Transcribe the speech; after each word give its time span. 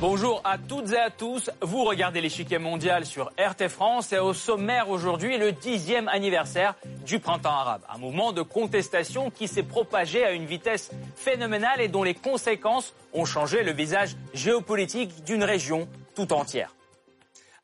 Bonjour 0.00 0.40
à 0.44 0.56
toutes 0.56 0.92
et 0.92 0.98
à 0.98 1.10
tous. 1.10 1.50
Vous 1.60 1.84
regardez 1.84 2.22
l'échiquier 2.22 2.56
mondial 2.56 3.04
sur 3.04 3.30
RT 3.38 3.68
France 3.68 4.14
et 4.14 4.18
au 4.18 4.32
sommaire 4.32 4.88
aujourd'hui 4.88 5.36
le 5.36 5.52
dixième 5.52 6.08
anniversaire 6.08 6.74
du 7.04 7.18
printemps 7.18 7.50
arabe. 7.50 7.82
Un 7.86 7.98
mouvement 7.98 8.32
de 8.32 8.40
contestation 8.40 9.30
qui 9.30 9.46
s'est 9.46 9.62
propagé 9.62 10.24
à 10.24 10.32
une 10.32 10.46
vitesse 10.46 10.90
phénoménale 11.16 11.82
et 11.82 11.88
dont 11.88 12.02
les 12.02 12.14
conséquences 12.14 12.94
ont 13.12 13.26
changé 13.26 13.62
le 13.62 13.72
visage 13.72 14.16
géopolitique 14.32 15.22
d'une 15.24 15.44
région 15.44 15.86
tout 16.14 16.32
entière. 16.32 16.74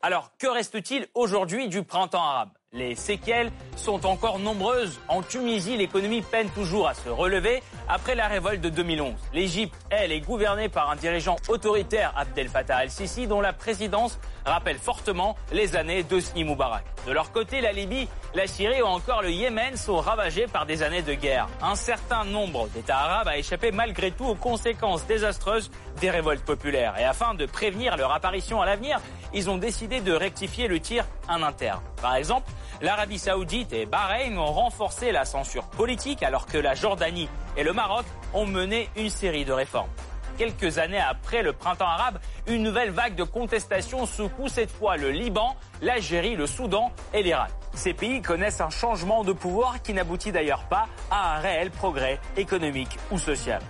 Alors, 0.03 0.29
que 0.37 0.45
reste-t-il 0.45 1.07
aujourd'hui 1.15 1.69
du 1.69 1.81
printemps 1.81 2.21
arabe? 2.21 2.56
Les 2.73 2.95
séquelles 2.95 3.51
sont 3.75 4.05
encore 4.05 4.39
nombreuses. 4.39 4.99
En 5.07 5.21
Tunisie, 5.21 5.77
l'économie 5.77 6.21
peine 6.21 6.49
toujours 6.49 6.87
à 6.87 6.93
se 6.93 7.09
relever 7.09 7.63
après 7.87 8.13
la 8.13 8.27
révolte 8.27 8.61
de 8.61 8.69
2011. 8.69 9.13
L'Égypte, 9.33 9.75
elle, 9.89 10.11
est 10.11 10.19
gouvernée 10.19 10.67
par 10.67 10.89
un 10.89 10.95
dirigeant 10.95 11.37
autoritaire, 11.47 12.13
Abdel 12.17 12.49
Fattah 12.49 12.77
al-Sisi, 12.77 13.25
dont 13.25 13.41
la 13.41 13.53
présidence 13.53 14.19
rappelle 14.45 14.77
fortement 14.77 15.35
les 15.51 15.75
années 15.75 16.03
de 16.03 16.19
Sni 16.19 16.43
Moubarak. 16.43 16.83
De 17.05 17.11
leur 17.13 17.31
côté, 17.31 17.61
la 17.61 17.71
Libye, 17.71 18.07
la 18.35 18.47
Syrie 18.47 18.81
ou 18.81 18.85
encore 18.85 19.21
le 19.21 19.31
Yémen 19.31 19.77
sont 19.77 19.97
ravagés 19.97 20.47
par 20.47 20.65
des 20.65 20.83
années 20.83 21.01
de 21.01 21.13
guerre. 21.13 21.47
Un 21.61 21.75
certain 21.75 22.25
nombre 22.25 22.67
d'États 22.69 22.97
arabes 22.97 23.29
a 23.29 23.37
échappé 23.37 23.71
malgré 23.71 24.11
tout 24.11 24.25
aux 24.25 24.35
conséquences 24.35 25.05
désastreuses 25.07 25.71
des 26.01 26.09
révoltes 26.09 26.43
populaires. 26.43 26.95
Et 26.99 27.05
afin 27.05 27.33
de 27.33 27.45
prévenir 27.45 27.95
leur 27.95 28.11
apparition 28.11 28.61
à 28.61 28.65
l'avenir, 28.65 28.99
ils 29.33 29.49
ont 29.49 29.57
décidé 29.57 30.01
de 30.01 30.11
rectifier 30.13 30.67
le 30.67 30.79
tir 30.79 31.05
en 31.29 31.41
interne. 31.43 31.81
Par 32.01 32.15
exemple, 32.15 32.49
l'Arabie 32.81 33.19
saoudite 33.19 33.73
et 33.73 33.85
Bahreïn 33.85 34.37
ont 34.37 34.51
renforcé 34.51 35.11
la 35.11 35.25
censure 35.25 35.65
politique 35.65 36.23
alors 36.23 36.45
que 36.45 36.57
la 36.57 36.75
Jordanie 36.75 37.29
et 37.55 37.63
le 37.63 37.73
Maroc 37.73 38.05
ont 38.33 38.45
mené 38.45 38.89
une 38.95 39.09
série 39.09 39.45
de 39.45 39.53
réformes. 39.53 39.89
Quelques 40.37 40.77
années 40.77 40.99
après 40.99 41.41
le 41.41 41.53
printemps 41.53 41.87
arabe, 41.87 42.19
une 42.45 42.61
nouvelle 42.61 42.91
vague 42.91 43.15
de 43.15 43.23
contestation 43.23 44.05
secoue 44.05 44.49
cette 44.49 44.69
fois 44.69 44.95
le 44.95 45.09
Liban, 45.09 45.55
l'Algérie, 45.81 46.35
le 46.35 46.45
Soudan 46.45 46.91
et 47.13 47.23
l'Irak. 47.23 47.49
Ces 47.73 47.93
pays 47.93 48.21
connaissent 48.21 48.61
un 48.61 48.69
changement 48.69 49.23
de 49.23 49.33
pouvoir 49.33 49.81
qui 49.81 49.93
n'aboutit 49.93 50.31
d'ailleurs 50.31 50.63
pas 50.65 50.87
à 51.09 51.37
un 51.37 51.39
réel 51.39 51.71
progrès 51.71 52.19
économique 52.35 52.97
ou 53.11 53.17
social. 53.17 53.61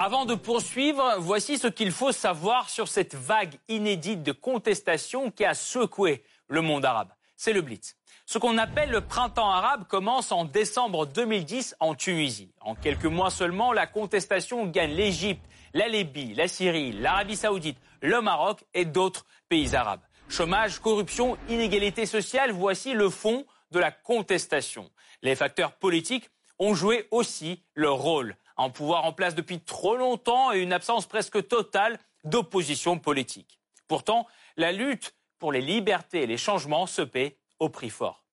Avant 0.00 0.26
de 0.26 0.36
poursuivre, 0.36 1.16
voici 1.18 1.58
ce 1.58 1.66
qu'il 1.66 1.90
faut 1.90 2.12
savoir 2.12 2.70
sur 2.70 2.86
cette 2.86 3.16
vague 3.16 3.56
inédite 3.66 4.22
de 4.22 4.30
contestation 4.30 5.32
qui 5.32 5.44
a 5.44 5.54
secoué 5.54 6.22
le 6.46 6.60
monde 6.60 6.84
arabe. 6.84 7.08
C'est 7.36 7.52
le 7.52 7.62
Blitz. 7.62 7.96
Ce 8.24 8.38
qu'on 8.38 8.58
appelle 8.58 8.90
le 8.90 9.00
printemps 9.00 9.50
arabe 9.50 9.88
commence 9.88 10.30
en 10.30 10.44
décembre 10.44 11.04
2010 11.06 11.74
en 11.80 11.96
Tunisie. 11.96 12.52
En 12.60 12.76
quelques 12.76 13.06
mois 13.06 13.30
seulement, 13.30 13.72
la 13.72 13.88
contestation 13.88 14.66
gagne 14.66 14.92
l'Égypte, 14.92 15.44
la 15.74 15.88
Libye, 15.88 16.32
la 16.34 16.46
Syrie, 16.46 16.92
l'Arabie 16.92 17.36
saoudite, 17.36 17.78
le 18.00 18.20
Maroc 18.20 18.64
et 18.74 18.84
d'autres 18.84 19.26
pays 19.48 19.74
arabes. 19.74 20.02
Chômage, 20.28 20.78
corruption, 20.78 21.36
inégalité 21.48 22.06
sociale, 22.06 22.52
voici 22.52 22.92
le 22.92 23.10
fond 23.10 23.44
de 23.72 23.80
la 23.80 23.90
contestation. 23.90 24.88
Les 25.22 25.34
facteurs 25.34 25.72
politiques 25.72 26.30
ont 26.60 26.74
joué 26.74 27.08
aussi 27.10 27.64
leur 27.74 27.96
rôle 27.96 28.36
un 28.58 28.70
pouvoir 28.70 29.04
en 29.04 29.12
place 29.12 29.34
depuis 29.34 29.60
trop 29.60 29.96
longtemps 29.96 30.52
et 30.52 30.58
une 30.58 30.72
absence 30.72 31.06
presque 31.06 31.46
totale 31.46 31.98
d'opposition 32.24 32.98
politique. 32.98 33.60
Pourtant, 33.86 34.26
la 34.56 34.72
lutte 34.72 35.14
pour 35.38 35.52
les 35.52 35.60
libertés 35.60 36.22
et 36.22 36.26
les 36.26 36.36
changements 36.36 36.86
se 36.86 37.02
paie 37.02 37.38
au 37.58 37.68
prix 37.68 37.90
fort. 37.90 38.24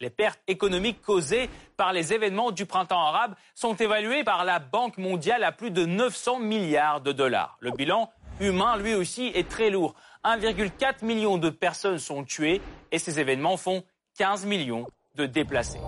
Les 0.00 0.10
pertes 0.10 0.40
économiques 0.46 1.00
causées 1.00 1.48
par 1.76 1.92
les 1.92 2.12
événements 2.12 2.50
du 2.50 2.66
printemps 2.66 3.00
arabe 3.00 3.34
sont 3.54 3.74
évaluées 3.74 4.24
par 4.24 4.44
la 4.44 4.58
Banque 4.58 4.98
mondiale 4.98 5.42
à 5.42 5.52
plus 5.52 5.70
de 5.70 5.86
900 5.86 6.40
milliards 6.40 7.00
de 7.00 7.12
dollars. 7.12 7.56
Le 7.60 7.70
bilan 7.70 8.10
humain, 8.40 8.76
lui 8.76 8.94
aussi, 8.94 9.30
est 9.34 9.48
très 9.48 9.70
lourd. 9.70 9.94
1,4 10.24 11.04
million 11.04 11.38
de 11.38 11.48
personnes 11.48 11.98
sont 11.98 12.24
tuées 12.24 12.60
et 12.92 12.98
ces 12.98 13.20
événements 13.20 13.56
font 13.56 13.84
15 14.18 14.44
millions 14.44 14.86
de 15.14 15.24
déplacés. 15.24 15.80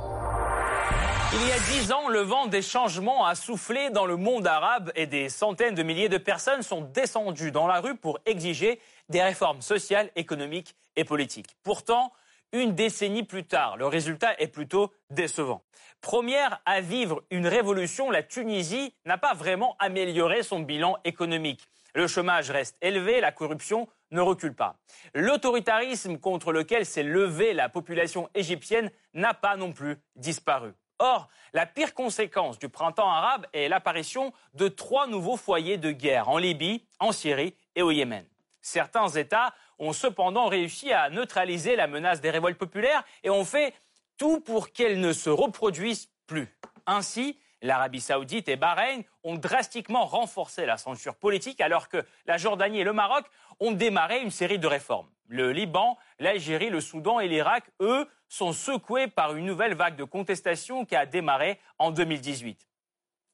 Il 1.30 1.46
y 1.46 1.52
a 1.52 1.58
dix 1.58 1.92
ans, 1.92 2.08
le 2.08 2.22
vent 2.22 2.46
des 2.46 2.62
changements 2.62 3.26
a 3.26 3.34
soufflé 3.34 3.90
dans 3.90 4.06
le 4.06 4.16
monde 4.16 4.46
arabe 4.46 4.90
et 4.94 5.06
des 5.06 5.28
centaines 5.28 5.74
de 5.74 5.82
milliers 5.82 6.08
de 6.08 6.16
personnes 6.16 6.62
sont 6.62 6.80
descendues 6.80 7.52
dans 7.52 7.66
la 7.66 7.80
rue 7.80 7.96
pour 7.96 8.18
exiger 8.24 8.80
des 9.10 9.22
réformes 9.22 9.60
sociales, 9.60 10.10
économiques 10.16 10.74
et 10.96 11.04
politiques. 11.04 11.54
Pourtant, 11.62 12.12
une 12.52 12.74
décennie 12.74 13.24
plus 13.24 13.44
tard, 13.44 13.76
le 13.76 13.86
résultat 13.86 14.40
est 14.40 14.48
plutôt 14.48 14.90
décevant. 15.10 15.62
Première 16.00 16.62
à 16.64 16.80
vivre 16.80 17.22
une 17.30 17.46
révolution, 17.46 18.10
la 18.10 18.22
Tunisie 18.22 18.94
n'a 19.04 19.18
pas 19.18 19.34
vraiment 19.34 19.76
amélioré 19.80 20.42
son 20.42 20.60
bilan 20.60 20.96
économique. 21.04 21.68
Le 21.94 22.06
chômage 22.06 22.50
reste 22.50 22.78
élevé, 22.80 23.20
la 23.20 23.32
corruption 23.32 23.86
ne 24.12 24.22
recule 24.22 24.54
pas. 24.54 24.76
L'autoritarisme 25.14 26.16
contre 26.16 26.52
lequel 26.52 26.86
s'est 26.86 27.02
levée 27.02 27.52
la 27.52 27.68
population 27.68 28.30
égyptienne 28.34 28.90
n'a 29.12 29.34
pas 29.34 29.56
non 29.56 29.72
plus 29.72 29.98
disparu. 30.16 30.72
Or, 30.98 31.28
la 31.52 31.64
pire 31.66 31.94
conséquence 31.94 32.58
du 32.58 32.68
printemps 32.68 33.10
arabe 33.10 33.46
est 33.52 33.68
l'apparition 33.68 34.32
de 34.54 34.68
trois 34.68 35.06
nouveaux 35.06 35.36
foyers 35.36 35.78
de 35.78 35.92
guerre 35.92 36.28
en 36.28 36.38
Libye, 36.38 36.84
en 36.98 37.12
Syrie 37.12 37.54
et 37.76 37.82
au 37.82 37.90
Yémen. 37.90 38.26
Certains 38.60 39.08
États 39.08 39.54
ont 39.78 39.92
cependant 39.92 40.48
réussi 40.48 40.92
à 40.92 41.08
neutraliser 41.08 41.76
la 41.76 41.86
menace 41.86 42.20
des 42.20 42.30
révoltes 42.30 42.58
populaires 42.58 43.04
et 43.22 43.30
ont 43.30 43.44
fait 43.44 43.72
tout 44.16 44.40
pour 44.40 44.72
qu'elles 44.72 45.00
ne 45.00 45.12
se 45.12 45.30
reproduisent 45.30 46.10
plus. 46.26 46.48
Ainsi, 46.86 47.38
l'Arabie 47.62 48.00
saoudite 48.00 48.48
et 48.48 48.56
Bahreïn 48.56 49.02
ont 49.22 49.36
drastiquement 49.36 50.04
renforcé 50.04 50.66
la 50.66 50.76
censure 50.76 51.14
politique 51.14 51.60
alors 51.60 51.88
que 51.88 52.04
la 52.26 52.36
Jordanie 52.36 52.80
et 52.80 52.84
le 52.84 52.92
Maroc 52.92 53.24
ont 53.60 53.72
démarré 53.72 54.20
une 54.20 54.30
série 54.30 54.58
de 54.58 54.66
réformes. 54.66 55.08
Le 55.28 55.52
Liban, 55.52 55.96
l'Algérie, 56.18 56.70
le 56.70 56.80
Soudan 56.80 57.20
et 57.20 57.28
l'Irak, 57.28 57.70
eux, 57.80 58.08
sont 58.28 58.52
secoués 58.52 59.08
par 59.08 59.34
une 59.34 59.46
nouvelle 59.46 59.74
vague 59.74 59.96
de 59.96 60.04
contestation 60.04 60.84
qui 60.84 60.96
a 60.96 61.06
démarré 61.06 61.58
en 61.78 61.90
2018. 61.90 62.66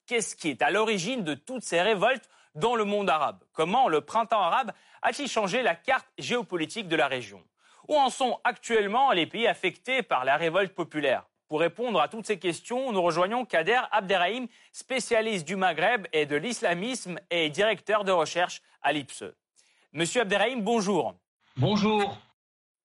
Qu'est-ce 0.06 0.36
qui 0.36 0.50
est 0.50 0.62
à 0.62 0.70
l'origine 0.70 1.24
de 1.24 1.34
toutes 1.34 1.64
ces 1.64 1.80
révoltes 1.80 2.28
dans 2.54 2.76
le 2.76 2.84
monde 2.84 3.10
arabe? 3.10 3.42
Comment 3.52 3.88
le 3.88 4.00
printemps 4.00 4.42
arabe 4.42 4.72
a-t-il 5.02 5.28
changé 5.28 5.62
la 5.62 5.74
carte 5.74 6.06
géopolitique 6.18 6.88
de 6.88 6.96
la 6.96 7.08
région? 7.08 7.42
Où 7.88 7.96
en 7.96 8.10
sont 8.10 8.38
actuellement 8.44 9.12
les 9.12 9.26
pays 9.26 9.46
affectés 9.46 10.02
par 10.02 10.24
la 10.24 10.36
révolte 10.36 10.74
populaire? 10.74 11.24
Pour 11.48 11.60
répondre 11.60 12.00
à 12.00 12.08
toutes 12.08 12.26
ces 12.26 12.38
questions, 12.38 12.92
nous 12.92 13.02
rejoignons 13.02 13.44
Kader 13.44 13.80
Abderrahim, 13.92 14.46
spécialiste 14.72 15.46
du 15.46 15.56
Maghreb 15.56 16.06
et 16.12 16.26
de 16.26 16.36
l'islamisme 16.36 17.18
et 17.30 17.50
directeur 17.50 18.04
de 18.04 18.12
recherche 18.12 18.62
à 18.82 18.92
l'IPSE. 18.92 19.24
Monsieur 19.92 20.22
Abderrahim, 20.22 20.62
bonjour. 20.62 21.14
Bonjour. 21.56 22.18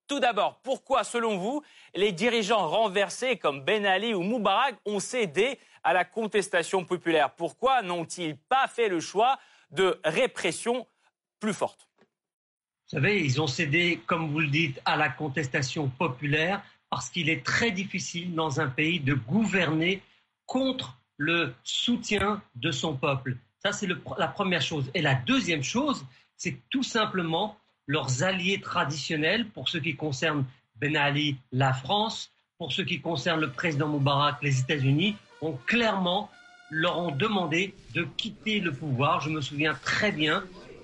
Tout 0.09 0.20
d'abord, 0.20 0.59
pourquoi, 0.64 1.03
selon 1.03 1.38
vous, 1.38 1.62
les 1.94 2.12
dirigeants 2.12 2.68
renversés 2.68 3.38
comme 3.38 3.64
Ben 3.64 3.86
Ali 3.86 4.16
ou 4.16 4.24
Moubarak 4.24 4.75
ont 4.86 5.00
cédé 5.00 5.59
à 5.84 5.94
la 5.94 6.03
contestation 6.03 6.84
populaire? 6.84 7.30
Pourquoi 7.36 7.84
n'ont-ils 7.84 8.36
pas 8.36 8.68
fait 8.68 8.90
le 8.90 9.02
choix 9.02 9.38
de 9.69 10.00
répression 10.03 10.88
plus 11.40 11.53
forte? 11.53 11.88
Vous 12.02 12.98
savez, 12.98 13.24
ils 13.24 13.40
ont 13.40 13.46
cédé, 13.46 14.02
comme 14.08 14.31
vous 14.31 14.40
le 14.40 14.48
dites, 14.48 14.81
à 14.84 14.98
la 14.98 15.09
contestation 15.09 15.90
populaire 15.90 16.64
parce 16.90 17.12
qu'il 17.12 17.30
est 17.30 17.46
très 17.46 17.69
difficile 17.69 18.34
dans 18.34 18.59
un 18.59 18.68
pays 18.68 19.00
de 19.00 19.14
gouverner 19.14 20.02
contre 20.48 20.98
le 21.18 21.53
soutien 21.64 22.42
de 22.56 22.72
son 22.72 22.98
peuple. 22.98 23.38
Ça, 23.63 23.74
c'est 23.74 23.88
la 24.18 24.28
première 24.28 24.63
chose. 24.63 24.89
Et 24.95 25.04
la 25.04 25.13
deuxième 25.13 25.62
chose, 25.62 26.04
c'est 26.36 26.57
tout 26.72 26.81
simplement 26.81 27.60
leurs 27.89 28.24
alliés 28.24 28.62
traditionnels, 28.62 29.47
pour 29.50 29.68
ce 29.68 29.80
qui 29.80 29.95
concerne 29.95 30.45
Ben 30.75 30.95
Ali, 30.95 31.38
la 31.51 31.74
France, 31.74 32.31
pour 32.59 32.71
ce 32.71 32.83
qui 32.83 33.01
concerne 33.01 33.41
le 33.41 33.50
président 33.50 33.88
Moubarak, 33.88 34.38
les 34.44 34.59
États-Unis, 34.59 35.15
ont 35.41 35.57
clairement 35.65 36.30
leur 36.69 37.00
ont 37.00 37.09
demandé 37.09 37.74
de 37.95 38.03
quitter 38.03 38.59
le 38.59 38.71
pouvoir. 38.71 39.21
Je 39.21 39.31
me 39.31 39.41
souviens 39.41 39.74
très 39.74 40.12
bien 40.12 40.44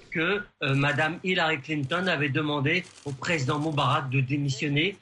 que 0.09 0.43
euh, 0.63 0.73
Madame 0.73 1.19
Hillary 1.23 1.61
Clinton 1.61 2.07
avait 2.07 2.29
demandé 2.29 2.83
au 3.05 3.11
président 3.11 3.59
Moubarak 3.59 4.09
de 4.09 4.19
démissionner. 4.19 4.97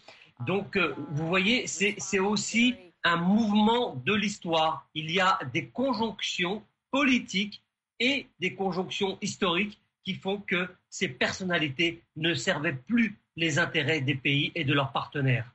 Donc, 0.46 0.76
euh, 0.76 0.94
vous 1.12 1.28
voyez, 1.30 1.68
c'est 1.68 2.20
aussi 2.20 2.76
un 3.06 3.16
mouvement 3.16 3.96
de 4.06 4.14
l'histoire. 4.14 4.90
Il 4.94 5.10
y 5.10 5.22
a 5.22 5.40
des 5.54 5.68
conjonctions 5.68 6.64
politiques 6.92 7.64
et 8.02 8.28
des 8.42 8.56
conjonctions 8.56 9.18
historiques 9.22 9.80
qui 10.04 10.16
font 10.16 10.40
que 10.40 10.68
ces 10.94 11.08
personnalités 11.08 12.04
ne 12.18 12.36
servaient 12.36 12.78
plus 12.88 13.20
les 13.36 13.58
intérêts 13.58 14.00
des 14.00 14.14
pays 14.14 14.52
et 14.54 14.64
de 14.64 14.76
leurs 14.76 14.92
partenaires. 14.92 15.52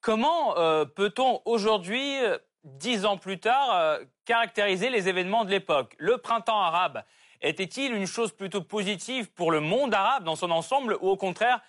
Comment 0.00 0.56
euh, 0.56 0.86
peut-on 0.86 1.42
aujourd'hui, 1.44 2.24
euh, 2.24 2.38
dix 2.64 3.04
ans 3.04 3.18
plus 3.18 3.38
tard, 3.38 3.76
euh, 3.76 3.98
caractériser 4.24 4.88
les 4.88 5.10
événements 5.10 5.44
de 5.44 5.50
l'époque? 5.50 5.94
Le 5.98 6.16
printemps 6.16 6.62
arabe 6.62 7.02
était-il 7.42 7.92
une 7.92 8.06
chose 8.06 8.32
plutôt 8.32 8.62
positive 8.62 9.30
pour 9.32 9.52
le 9.52 9.60
monde 9.60 9.92
arabe 9.92 10.24
dans 10.24 10.36
son 10.36 10.50
ensemble 10.50 10.96
ou 11.02 11.10
au 11.10 11.16
contraire 11.16 11.60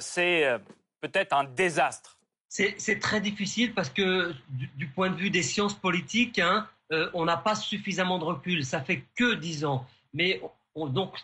c'est 0.00 0.44
peut-être 1.00 1.32
un 1.32 1.44
désastre? 1.44 2.18
C'est 2.48 2.98
très 2.98 3.20
difficile 3.20 3.72
parce 3.72 3.88
que 3.88 4.34
du, 4.50 4.88
point 4.88 5.08
de 5.10 5.16
vue 5.16 5.30
des 5.30 5.42
sciences 5.42 5.74
politiques, 5.74 6.40
hein, 6.40 6.68
on 7.14 7.24
n'a 7.24 7.36
pas 7.36 7.54
suffisamment 7.54 8.18
de 8.18 8.24
recul. 8.24 8.64
Ça 8.64 8.80
fait 8.80 9.04
que 9.14 9.34
dix 9.34 9.64
ans. 9.64 9.86
Mais 10.12 10.42
donc, 10.76 11.22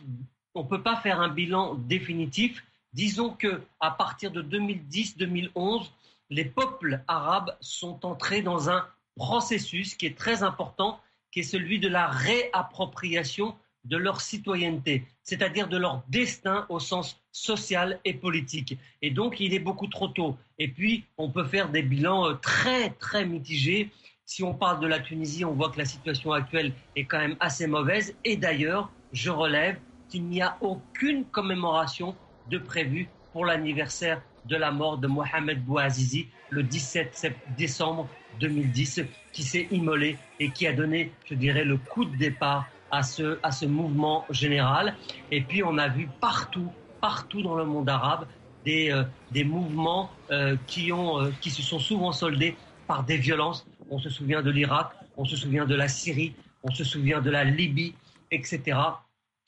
on 0.54 0.64
ne 0.64 0.68
peut 0.68 0.82
pas 0.82 0.96
faire 0.96 1.20
un 1.20 1.28
bilan 1.28 1.74
définitif. 1.74 2.64
Disons 2.92 3.30
que 3.30 3.62
à 3.80 3.90
partir 3.90 4.30
de 4.30 4.42
2010-2011, 4.42 5.90
les 6.30 6.44
peuples 6.44 7.02
arabes 7.06 7.56
sont 7.60 8.04
entrés 8.04 8.42
dans 8.42 8.70
un 8.70 8.86
processus 9.16 9.94
qui 9.94 10.06
est 10.06 10.16
très 10.16 10.42
important, 10.42 11.00
qui 11.32 11.40
est 11.40 11.44
celui 11.44 11.78
de 11.78 11.88
la 11.88 12.06
réappropriation 12.06 13.54
de 13.84 13.96
leur 13.96 14.20
citoyenneté, 14.20 15.04
c'est-à-dire 15.22 15.68
de 15.68 15.76
leur 15.76 16.02
destin 16.08 16.66
au 16.68 16.78
sens 16.78 17.20
social 17.32 18.00
et 18.04 18.14
politique. 18.14 18.76
Et 19.02 19.10
donc, 19.10 19.40
il 19.40 19.54
est 19.54 19.60
beaucoup 19.60 19.86
trop 19.86 20.08
tôt. 20.08 20.36
Et 20.58 20.68
puis, 20.68 21.04
on 21.16 21.30
peut 21.30 21.44
faire 21.44 21.70
des 21.70 21.82
bilans 21.82 22.28
euh, 22.28 22.34
très, 22.34 22.90
très 22.90 23.24
mitigés. 23.24 23.90
Si 24.24 24.42
on 24.42 24.52
parle 24.52 24.80
de 24.80 24.86
la 24.86 25.00
Tunisie, 25.00 25.44
on 25.44 25.54
voit 25.54 25.70
que 25.70 25.78
la 25.78 25.84
situation 25.84 26.32
actuelle 26.32 26.72
est 26.96 27.04
quand 27.04 27.18
même 27.18 27.36
assez 27.40 27.66
mauvaise. 27.66 28.14
Et 28.24 28.36
d'ailleurs, 28.36 28.90
je 29.12 29.30
relève 29.30 29.78
qu'il 30.08 30.24
n'y 30.24 30.42
a 30.42 30.56
aucune 30.60 31.24
commémoration 31.24 32.14
de 32.50 32.58
prévu 32.58 33.08
pour 33.32 33.44
l'anniversaire 33.44 34.22
de 34.46 34.56
la 34.56 34.70
mort 34.70 34.98
de 34.98 35.06
Mohamed 35.06 35.62
Bouazizi 35.64 36.28
le 36.50 36.62
17 36.62 37.32
décembre 37.56 38.08
2010, 38.40 39.02
qui 39.32 39.42
s'est 39.42 39.68
immolé 39.70 40.16
et 40.40 40.50
qui 40.50 40.66
a 40.66 40.72
donné, 40.72 41.12
je 41.26 41.34
dirais, 41.34 41.64
le 41.64 41.76
coup 41.76 42.04
de 42.04 42.16
départ 42.16 42.66
à 42.90 43.02
ce, 43.02 43.38
à 43.42 43.50
mouvement 43.66 44.24
général. 44.30 44.96
Et 45.30 45.42
puis 45.42 45.62
on 45.62 45.76
a 45.78 45.88
vu 45.88 46.08
partout, 46.20 46.72
partout 47.00 47.42
dans 47.42 47.54
le 47.56 47.64
monde 47.64 47.88
arabe, 47.88 48.26
des, 48.64 48.90
euh, 48.90 49.04
des 49.30 49.44
mouvements 49.44 50.10
euh, 50.30 50.56
qui, 50.66 50.92
euh, 50.92 51.30
qui 51.40 51.50
se 51.50 51.62
sont 51.62 51.78
souvent 51.78 52.12
soldés 52.12 52.56
par 52.86 53.04
des 53.04 53.16
violences. 53.16 53.66
On 53.90 53.98
se 53.98 54.08
souvient 54.08 54.42
de 54.42 54.50
l'Irak, 54.50 54.90
on 55.16 55.24
se 55.24 55.36
souvient 55.36 55.66
de 55.66 55.74
la 55.74 55.88
Syrie, 55.88 56.34
on 56.62 56.70
se 56.70 56.84
souvient 56.84 57.20
de 57.20 57.30
la 57.30 57.44
Libye, 57.44 57.94
etc. 58.30 58.78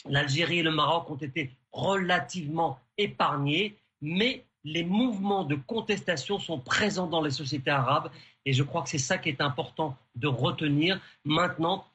L'Algérie 0.08 0.60
et 0.60 0.62
le 0.62 0.70
Maroc 0.70 1.10
ont 1.10 1.16
été 1.16 1.50
relativement 1.72 2.78
épargnés, 2.96 3.76
mais 4.00 4.44
les 4.64 4.84
mouvements 4.84 5.44
de 5.44 5.54
contestation 5.54 6.38
sont 6.38 6.58
présents 6.58 7.06
dans 7.06 7.22
les 7.22 7.30
sociétés 7.30 7.70
arabes 7.70 8.10
et 8.44 8.52
je 8.52 8.62
crois 8.62 8.82
que 8.82 8.88
c'est 8.88 8.98
ça 8.98 9.18
qui 9.18 9.28
est 9.28 9.40
important 9.40 9.96
de 10.16 10.26
retenir. 10.28 11.00
Maintenant, 11.24 11.86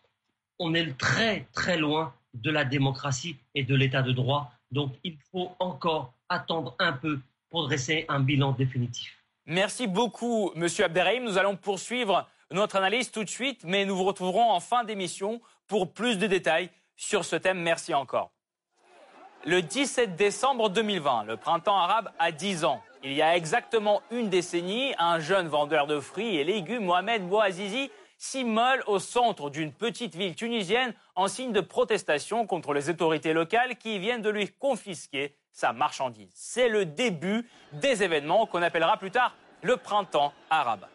on 0.60 0.74
est 0.74 0.98
très 0.98 1.48
très 1.54 1.78
loin 1.78 2.14
de 2.34 2.52
la 2.52 2.66
démocratie 2.66 3.38
et 3.54 3.64
de 3.64 3.76
l'état 3.76 4.02
de 4.02 4.12
droit, 4.12 4.52
donc 4.72 4.94
il 5.04 5.18
faut 5.32 5.52
encore 5.60 6.14
attendre 6.30 6.76
un 6.80 6.94
peu 6.94 7.20
pour 7.50 7.68
dresser 7.68 8.06
un 8.10 8.20
bilan 8.20 8.52
définitif. 8.52 9.24
Merci 9.46 9.88
beaucoup, 9.88 10.52
Monsieur 10.56 10.86
Abderrahim. 10.86 11.24
Nous 11.24 11.38
allons 11.38 11.56
poursuivre 11.56 12.28
notre 12.52 12.76
analyse 12.76 13.12
tout 13.12 13.24
de 13.24 13.30
suite, 13.30 13.64
mais 13.64 13.86
nous 13.86 13.96
vous 13.96 14.04
retrouverons 14.04 14.52
en 14.52 14.60
fin 14.60 14.84
d'émission 14.84 15.42
pour 15.68 15.94
plus 15.94 16.18
de 16.18 16.28
détails 16.28 16.70
sur 16.96 17.26
ce 17.26 17.36
thème. 17.36 17.60
Merci 17.60 17.94
encore. 17.94 18.32
Le 19.46 19.62
17 19.62 20.16
décembre 20.16 20.70
2020, 20.70 21.26
le 21.26 21.38
printemps 21.38 21.78
arabe 21.78 22.10
a 22.18 22.32
10 22.32 22.66
ans. 22.66 22.82
Il 23.04 23.14
y 23.14 23.22
a 23.22 23.36
exactement 23.36 24.02
une 24.10 24.30
décennie, 24.30 24.96
un 24.98 25.20
jeune 25.20 25.48
vendeur 25.48 25.86
de 25.86 26.00
fruits 26.00 26.38
et 26.38 26.44
légumes, 26.44 26.86
Mohamed 26.86 27.28
Bouazizi, 27.28 27.92
s'immole 28.18 28.84
au 28.88 28.98
centre 28.98 29.52
d'une 29.52 29.72
petite 29.72 30.16
ville 30.16 30.36
tunisienne 30.36 30.94
en 31.16 31.28
signe 31.28 31.52
de 31.52 31.62
protestation 31.62 32.48
contre 32.48 32.74
les 32.74 32.90
autorités 32.90 33.34
locales 33.34 33.76
qui 33.76 34.00
viennent 34.00 34.24
de 34.24 34.30
lui 34.30 34.50
confisquer 34.50 35.36
sa 35.52 35.74
marchandise. 35.74 36.32
C'est 36.34 36.70
le 36.70 36.86
début 36.86 37.48
des 37.74 38.02
événements 38.02 38.48
qu'on 38.48 38.64
appellera 38.64 38.98
plus 38.98 39.12
tard 39.12 39.36
le 39.62 39.78
printemps 39.78 40.34
arabe. 40.50 40.86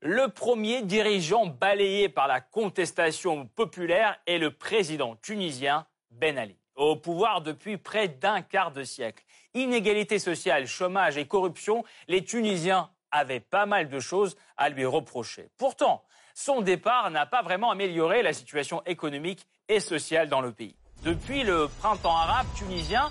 Le 0.00 0.28
premier 0.28 0.82
dirigeant 0.82 1.46
balayé 1.46 2.08
par 2.08 2.28
la 2.28 2.40
contestation 2.40 3.46
populaire 3.46 4.18
est 4.26 4.38
le 4.38 4.52
président 4.52 5.16
tunisien 5.16 5.86
Ben 6.10 6.38
Ali 6.38 6.58
au 6.78 6.96
pouvoir 6.96 7.42
depuis 7.42 7.76
près 7.76 8.08
d'un 8.08 8.40
quart 8.40 8.70
de 8.70 8.84
siècle. 8.84 9.24
Inégalité 9.54 10.18
sociale, 10.18 10.66
chômage 10.66 11.18
et 11.18 11.26
corruption, 11.26 11.84
les 12.06 12.24
Tunisiens 12.24 12.88
avaient 13.10 13.40
pas 13.40 13.66
mal 13.66 13.88
de 13.88 14.00
choses 14.00 14.36
à 14.56 14.68
lui 14.68 14.84
reprocher. 14.84 15.50
Pourtant, 15.58 16.04
son 16.34 16.60
départ 16.60 17.10
n'a 17.10 17.26
pas 17.26 17.42
vraiment 17.42 17.72
amélioré 17.72 18.22
la 18.22 18.32
situation 18.32 18.82
économique 18.86 19.44
et 19.68 19.80
sociale 19.80 20.28
dans 20.28 20.40
le 20.40 20.52
pays. 20.52 20.76
Depuis 21.02 21.42
le 21.42 21.68
printemps 21.80 22.16
arabe 22.16 22.46
tunisien, 22.56 23.10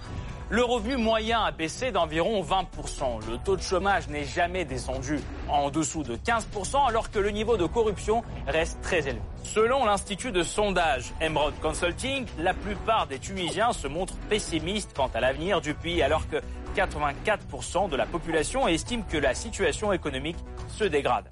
le 0.50 0.64
revenu 0.64 0.96
moyen 0.96 1.42
a 1.42 1.52
baissé 1.52 1.92
d'environ 1.92 2.42
20%. 2.42 3.30
Le 3.30 3.38
taux 3.38 3.58
de 3.58 3.62
chômage 3.62 4.08
n'est 4.08 4.24
jamais 4.24 4.64
descendu 4.64 5.20
en 5.50 5.70
dessous 5.70 6.04
de 6.04 6.16
15% 6.16 6.88
alors 6.88 7.12
que 7.12 7.20
le 7.20 7.32
niveau 7.32 7.58
de 7.58 7.66
corruption 7.66 8.24
reste 8.48 8.80
très 8.82 9.00
élevé. 9.00 9.22
Selon 9.44 9.86
l'Institut 9.86 10.32
de 10.32 10.44
sondage 10.44 11.14
Emerald 11.20 11.60
Consulting, 11.62 12.26
la 12.38 12.54
plupart 12.54 13.08
des 13.08 13.20
Tunisiens 13.20 13.74
se 13.74 13.88
montrent 13.88 14.18
pessimistes 14.30 14.94
quant 14.96 15.12
à 15.14 15.20
l'avenir 15.20 15.60
du 15.60 15.74
pays 15.74 16.02
alors 16.02 16.30
que 16.30 16.38
84% 16.76 17.90
de 17.90 17.96
la 17.98 18.06
population 18.06 18.68
estime 18.68 19.04
que 19.06 19.18
la 19.18 19.34
situation 19.34 19.92
économique 19.92 20.38
se 20.70 20.86
dégrade. 20.86 21.30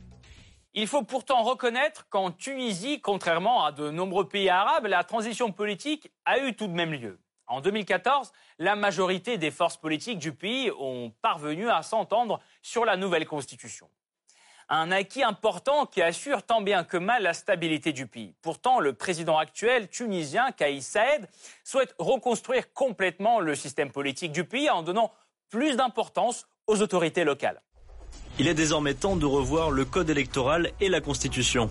Il 0.74 0.88
faut 0.88 1.04
pourtant 1.04 1.44
reconnaître 1.44 2.06
qu'en 2.10 2.32
Tunisie, 2.32 3.00
contrairement 3.00 3.64
à 3.64 3.72
de 3.72 3.92
nombreux 3.92 4.28
pays 4.28 4.50
arabes, 4.50 4.88
la 4.88 5.06
transition 5.06 5.54
politique 5.54 6.12
a 6.26 6.40
eu 6.40 6.54
tout 6.54 6.68
de 6.68 6.74
même 6.74 6.92
lieu. 6.92 7.18
En 7.48 7.62
2014, 7.62 8.32
la 8.60 8.76
majorité 8.76 9.38
des 9.38 9.52
forces 9.52 9.78
politiques 9.78 10.20
du 10.20 10.32
pays 10.32 10.72
ont 10.80 11.12
parvenu 11.22 11.70
à 11.70 11.84
s'entendre 11.84 12.40
sur 12.62 12.86
la 12.86 12.98
nouvelle 12.98 13.28
constitution. 13.28 13.88
Un 14.68 14.92
acquis 14.92 15.22
important 15.22 15.86
qui 15.86 16.02
assure 16.02 16.42
tant 16.42 16.62
bien 16.62 16.84
que 16.84 16.98
mal 16.98 17.22
la 17.22 17.34
stabilité 17.34 17.94
du 17.94 18.08
pays. 18.08 18.34
Pourtant, 18.42 18.80
le 18.80 18.94
président 18.94 19.38
actuel 19.38 19.90
tunisien, 19.90 20.52
Kaïs 20.52 20.88
Saed, 20.88 21.30
souhaite 21.64 21.94
reconstruire 22.00 22.74
complètement 22.74 23.40
le 23.40 23.54
système 23.54 23.92
politique 23.92 24.32
du 24.32 24.44
pays 24.44 24.72
en 24.72 24.82
donnant 24.82 25.12
plus 25.50 25.78
d'importance 25.78 26.48
aux 26.66 26.82
autorités 26.82 27.24
locales. 27.24 27.62
Il 28.40 28.48
est 28.48 28.56
désormais 28.56 28.96
temps 28.96 29.16
de 29.16 29.26
revoir 29.26 29.70
le 29.70 29.86
code 29.86 30.10
électoral 30.10 30.72
et 30.82 30.90
la 30.90 31.00
constitution. 31.00 31.70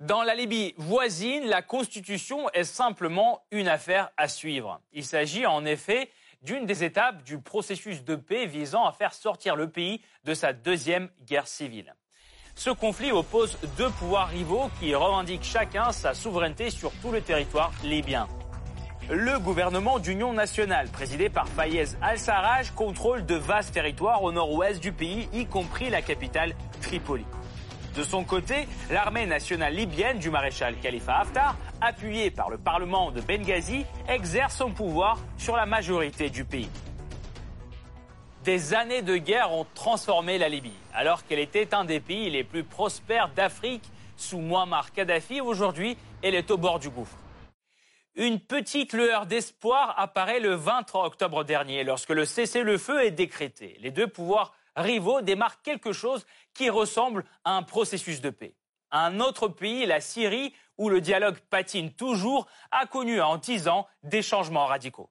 Dans 0.00 0.22
la 0.22 0.36
Libye 0.36 0.74
voisine, 0.76 1.46
la 1.46 1.60
Constitution 1.60 2.48
est 2.50 2.62
simplement 2.62 3.42
une 3.50 3.66
affaire 3.66 4.10
à 4.16 4.28
suivre. 4.28 4.80
Il 4.92 5.04
s'agit 5.04 5.44
en 5.44 5.64
effet 5.64 6.08
d'une 6.42 6.66
des 6.66 6.84
étapes 6.84 7.24
du 7.24 7.40
processus 7.40 8.04
de 8.04 8.14
paix 8.14 8.46
visant 8.46 8.86
à 8.86 8.92
faire 8.92 9.12
sortir 9.12 9.56
le 9.56 9.68
pays 9.68 10.00
de 10.22 10.34
sa 10.34 10.52
deuxième 10.52 11.10
guerre 11.26 11.48
civile. 11.48 11.96
Ce 12.54 12.70
conflit 12.70 13.10
oppose 13.10 13.58
deux 13.76 13.90
pouvoirs 13.90 14.28
rivaux 14.28 14.70
qui 14.78 14.94
revendiquent 14.94 15.42
chacun 15.42 15.90
sa 15.90 16.14
souveraineté 16.14 16.70
sur 16.70 16.92
tout 17.02 17.10
le 17.10 17.20
territoire 17.20 17.72
libyen. 17.82 18.28
Le 19.10 19.40
gouvernement 19.40 19.98
d'union 19.98 20.32
nationale, 20.32 20.88
présidé 20.90 21.28
par 21.28 21.48
Fayez 21.48 21.96
al-Sarraj, 22.02 22.70
contrôle 22.72 23.26
de 23.26 23.34
vastes 23.34 23.74
territoires 23.74 24.22
au 24.22 24.30
nord-ouest 24.30 24.80
du 24.80 24.92
pays, 24.92 25.28
y 25.32 25.46
compris 25.46 25.90
la 25.90 26.02
capitale 26.02 26.54
Tripoli. 26.82 27.24
De 27.98 28.04
son 28.04 28.22
côté, 28.22 28.68
l'armée 28.92 29.26
nationale 29.26 29.74
libyenne 29.74 30.20
du 30.20 30.30
maréchal 30.30 30.76
Khalifa 30.80 31.16
Haftar, 31.16 31.56
appuyée 31.80 32.30
par 32.30 32.48
le 32.48 32.56
Parlement 32.56 33.10
de 33.10 33.20
Benghazi, 33.20 33.84
exerce 34.08 34.58
son 34.58 34.70
pouvoir 34.70 35.18
sur 35.36 35.56
la 35.56 35.66
majorité 35.66 36.30
du 36.30 36.44
pays. 36.44 36.68
Des 38.44 38.72
années 38.72 39.02
de 39.02 39.16
guerre 39.16 39.52
ont 39.52 39.66
transformé 39.74 40.38
la 40.38 40.48
Libye. 40.48 40.78
Alors 40.94 41.26
qu'elle 41.26 41.40
était 41.40 41.74
un 41.74 41.84
des 41.84 41.98
pays 41.98 42.30
les 42.30 42.44
plus 42.44 42.62
prospères 42.62 43.30
d'Afrique 43.30 43.90
sous 44.16 44.38
Muammar 44.38 44.92
Kadhafi, 44.92 45.40
aujourd'hui, 45.40 45.96
elle 46.22 46.36
est 46.36 46.52
au 46.52 46.56
bord 46.56 46.78
du 46.78 46.90
gouffre. 46.90 47.18
Une 48.14 48.38
petite 48.38 48.92
lueur 48.92 49.26
d'espoir 49.26 49.94
apparaît 49.96 50.38
le 50.38 50.54
23 50.54 51.04
octobre 51.04 51.42
dernier 51.42 51.82
lorsque 51.82 52.10
le 52.10 52.24
cessez-le-feu 52.24 53.04
est 53.04 53.10
décrété. 53.10 53.76
Les 53.80 53.90
deux 53.90 54.06
pouvoirs 54.06 54.54
rivaux 54.80 55.20
démarquent 55.20 55.62
quelque 55.62 55.92
chose 55.92 56.26
qui 56.54 56.70
ressemble 56.70 57.24
à 57.44 57.56
un 57.56 57.62
processus 57.62 58.20
de 58.20 58.30
paix. 58.30 58.54
Un 58.90 59.20
autre 59.20 59.48
pays, 59.48 59.86
la 59.86 60.00
Syrie, 60.00 60.54
où 60.78 60.88
le 60.88 61.00
dialogue 61.00 61.38
patine 61.50 61.92
toujours, 61.92 62.46
a 62.70 62.86
connu 62.86 63.20
en 63.20 63.36
dix 63.36 63.68
ans 63.68 63.86
des 64.02 64.22
changements 64.22 64.66
radicaux. 64.66 65.10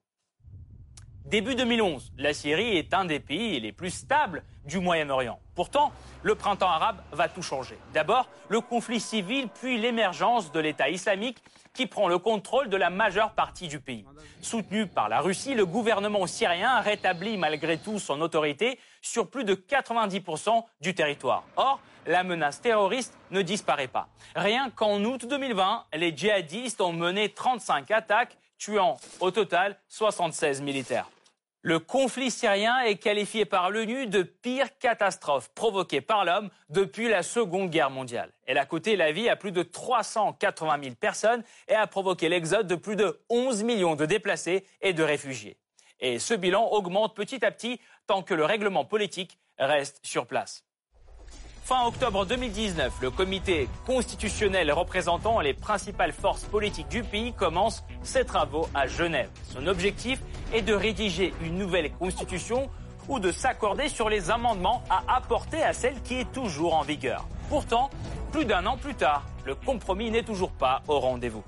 Début 1.29 1.55
2011, 1.55 2.13
la 2.17 2.33
Syrie 2.33 2.77
est 2.77 2.93
un 2.93 3.03
des 3.03 3.19
pays 3.19 3.59
les 3.59 3.73
plus 3.73 3.89
stables 3.89 4.43
du 4.63 4.79
Moyen-Orient. 4.79 5.41
Pourtant, 5.55 5.91
le 6.23 6.35
printemps 6.35 6.69
arabe 6.69 7.01
va 7.11 7.27
tout 7.27 7.41
changer. 7.41 7.77
D'abord, 7.93 8.29
le 8.47 8.61
conflit 8.61 9.01
civil, 9.01 9.49
puis 9.49 9.77
l'émergence 9.77 10.53
de 10.53 10.59
l'État 10.61 10.87
islamique 10.87 11.43
qui 11.73 11.85
prend 11.85 12.07
le 12.07 12.17
contrôle 12.17 12.69
de 12.69 12.77
la 12.77 12.89
majeure 12.89 13.31
partie 13.31 13.67
du 13.67 13.81
pays. 13.81 14.05
Soutenu 14.41 14.87
par 14.87 15.09
la 15.09 15.19
Russie, 15.19 15.53
le 15.53 15.65
gouvernement 15.65 16.25
syrien 16.27 16.79
rétablit 16.79 17.35
malgré 17.35 17.77
tout 17.77 17.99
son 17.99 18.21
autorité 18.21 18.79
sur 19.01 19.29
plus 19.29 19.43
de 19.43 19.53
90% 19.53 20.63
du 20.79 20.95
territoire. 20.95 21.43
Or, 21.57 21.81
la 22.05 22.23
menace 22.23 22.61
terroriste 22.61 23.13
ne 23.31 23.41
disparaît 23.41 23.89
pas. 23.89 24.07
Rien 24.33 24.69
qu'en 24.69 25.03
août 25.03 25.25
2020, 25.25 25.87
les 25.93 26.15
djihadistes 26.15 26.79
ont 26.79 26.93
mené 26.93 27.33
35 27.33 27.91
attaques, 27.91 28.37
tuant 28.57 28.97
au 29.19 29.29
total 29.29 29.77
76 29.89 30.61
militaires. 30.61 31.09
Le 31.67 31.79
conflit 31.79 32.31
syrien 32.31 32.79
est 32.79 32.95
qualifié 32.95 33.43
par 33.43 33.69
l'ONU 33.69 34.07
de 34.07 34.23
pire 34.23 34.77
catastrophe 34.79 35.49
provoquée 35.53 35.99
par 35.99 36.23
l'homme 36.23 36.49
depuis 36.69 37.09
la 37.09 37.23
Seconde 37.23 37.69
Guerre 37.69 37.89
mondiale. 37.89 38.31
Elle 38.45 38.57
a 38.57 38.65
coûté 38.65 38.95
la 38.95 39.11
vie 39.11 39.27
à 39.27 39.35
plus 39.35 39.51
de 39.51 39.63
380 39.63 40.79
000 40.81 40.95
personnes 40.95 41.43
et 41.67 41.75
a 41.75 41.85
provoqué 41.85 42.29
l'exode 42.29 42.67
de 42.67 42.75
plus 42.75 42.95
de 42.95 43.19
11 43.29 43.63
millions 43.63 43.97
de 43.97 44.05
déplacés 44.05 44.63
et 44.79 44.93
de 44.93 45.03
réfugiés. 45.03 45.57
Et 45.99 46.19
ce 46.19 46.33
bilan 46.33 46.69
augmente 46.71 47.17
petit 47.17 47.43
à 47.43 47.51
petit 47.51 47.81
tant 48.05 48.23
que 48.23 48.33
le 48.33 48.45
règlement 48.45 48.85
politique 48.85 49.37
reste 49.59 49.99
sur 50.03 50.25
place. 50.25 50.63
Fin 51.67 51.85
octobre 51.85 52.25
2019, 52.25 52.93
le 53.01 53.11
comité 53.11 53.67
constitutionnel 53.85 54.71
représentant 54.71 55.41
les 55.41 55.53
principales 55.53 56.13
forces 56.13 56.45
politiques 56.45 56.87
du 56.87 57.03
pays 57.03 57.33
commence 57.33 57.83
ses 58.03 58.23
travaux 58.23 58.69
à 58.73 58.87
Genève. 58.87 59.29
Son 59.43 59.67
objectif 59.67 60.21
est 60.53 60.61
de 60.61 60.73
rédiger 60.73 61.33
une 61.41 61.57
nouvelle 61.57 61.91
constitution 61.91 62.69
ou 63.09 63.19
de 63.19 63.33
s'accorder 63.33 63.89
sur 63.89 64.07
les 64.07 64.31
amendements 64.31 64.81
à 64.89 65.17
apporter 65.17 65.61
à 65.61 65.73
celle 65.73 66.01
qui 66.03 66.13
est 66.13 66.31
toujours 66.31 66.73
en 66.73 66.83
vigueur. 66.83 67.27
Pourtant, 67.49 67.89
plus 68.31 68.45
d'un 68.45 68.65
an 68.65 68.77
plus 68.77 68.95
tard, 68.95 69.25
le 69.45 69.53
compromis 69.53 70.09
n'est 70.09 70.23
toujours 70.23 70.53
pas 70.53 70.83
au 70.87 71.01
rendez-vous. 71.01 71.43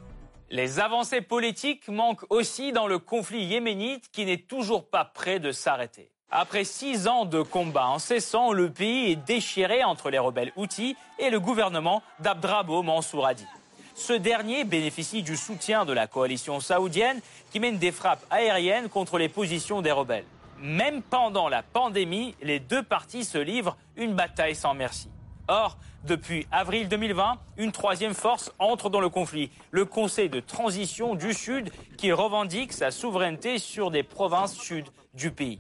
Les 0.49 0.81
avancées 0.81 1.21
politiques 1.21 1.87
manquent 1.87 2.29
aussi 2.29 2.73
dans 2.73 2.87
le 2.87 2.99
conflit 2.99 3.45
yéménite 3.45 4.11
qui 4.11 4.25
n'est 4.25 4.41
toujours 4.41 4.89
pas 4.89 5.05
prêt 5.05 5.39
de 5.39 5.53
s'arrêter. 5.53 6.11
Après 6.31 6.63
six 6.63 7.07
ans 7.07 7.25
de 7.25 7.41
combats 7.41 7.87
incessants, 7.87 8.53
le 8.53 8.69
pays 8.69 9.11
est 9.11 9.15
déchiré 9.15 9.83
entre 9.83 10.11
les 10.11 10.19
rebelles 10.19 10.51
Houthis 10.55 10.95
et 11.17 11.31
le 11.31 11.39
gouvernement 11.39 12.03
d'Abdrabo 12.19 12.83
Mansour 12.83 13.25
Hadi. 13.25 13.47
Ce 13.95 14.13
dernier 14.13 14.63
bénéficie 14.63 15.23
du 15.23 15.35
soutien 15.35 15.85
de 15.85 15.93
la 15.93 16.05
coalition 16.05 16.59
saoudienne 16.59 17.19
qui 17.51 17.59
mène 17.59 17.79
des 17.79 17.91
frappes 17.91 18.23
aériennes 18.29 18.89
contre 18.89 19.17
les 19.17 19.27
positions 19.27 19.81
des 19.81 19.91
rebelles. 19.91 20.25
Même 20.61 21.01
pendant 21.01 21.49
la 21.49 21.63
pandémie, 21.63 22.35
les 22.43 22.59
deux 22.59 22.83
parties 22.83 23.25
se 23.25 23.39
livrent 23.39 23.75
une 23.95 24.13
bataille 24.13 24.55
sans 24.55 24.75
merci. 24.75 25.09
Or, 25.47 25.77
depuis 26.03 26.45
avril 26.51 26.87
2020, 26.89 27.39
une 27.57 27.71
troisième 27.71 28.13
force 28.13 28.51
entre 28.59 28.91
dans 28.91 29.01
le 29.01 29.09
conflit, 29.09 29.49
le 29.71 29.85
Conseil 29.85 30.29
de 30.29 30.41
transition 30.41 31.15
du 31.15 31.33
Sud 31.33 31.71
qui 31.97 32.11
revendique 32.11 32.71
sa 32.71 32.91
souveraineté 32.91 33.57
sur 33.57 33.89
des 33.89 34.03
provinces 34.03 34.55
sud 34.55 34.85
du 35.15 35.31
pays. 35.31 35.59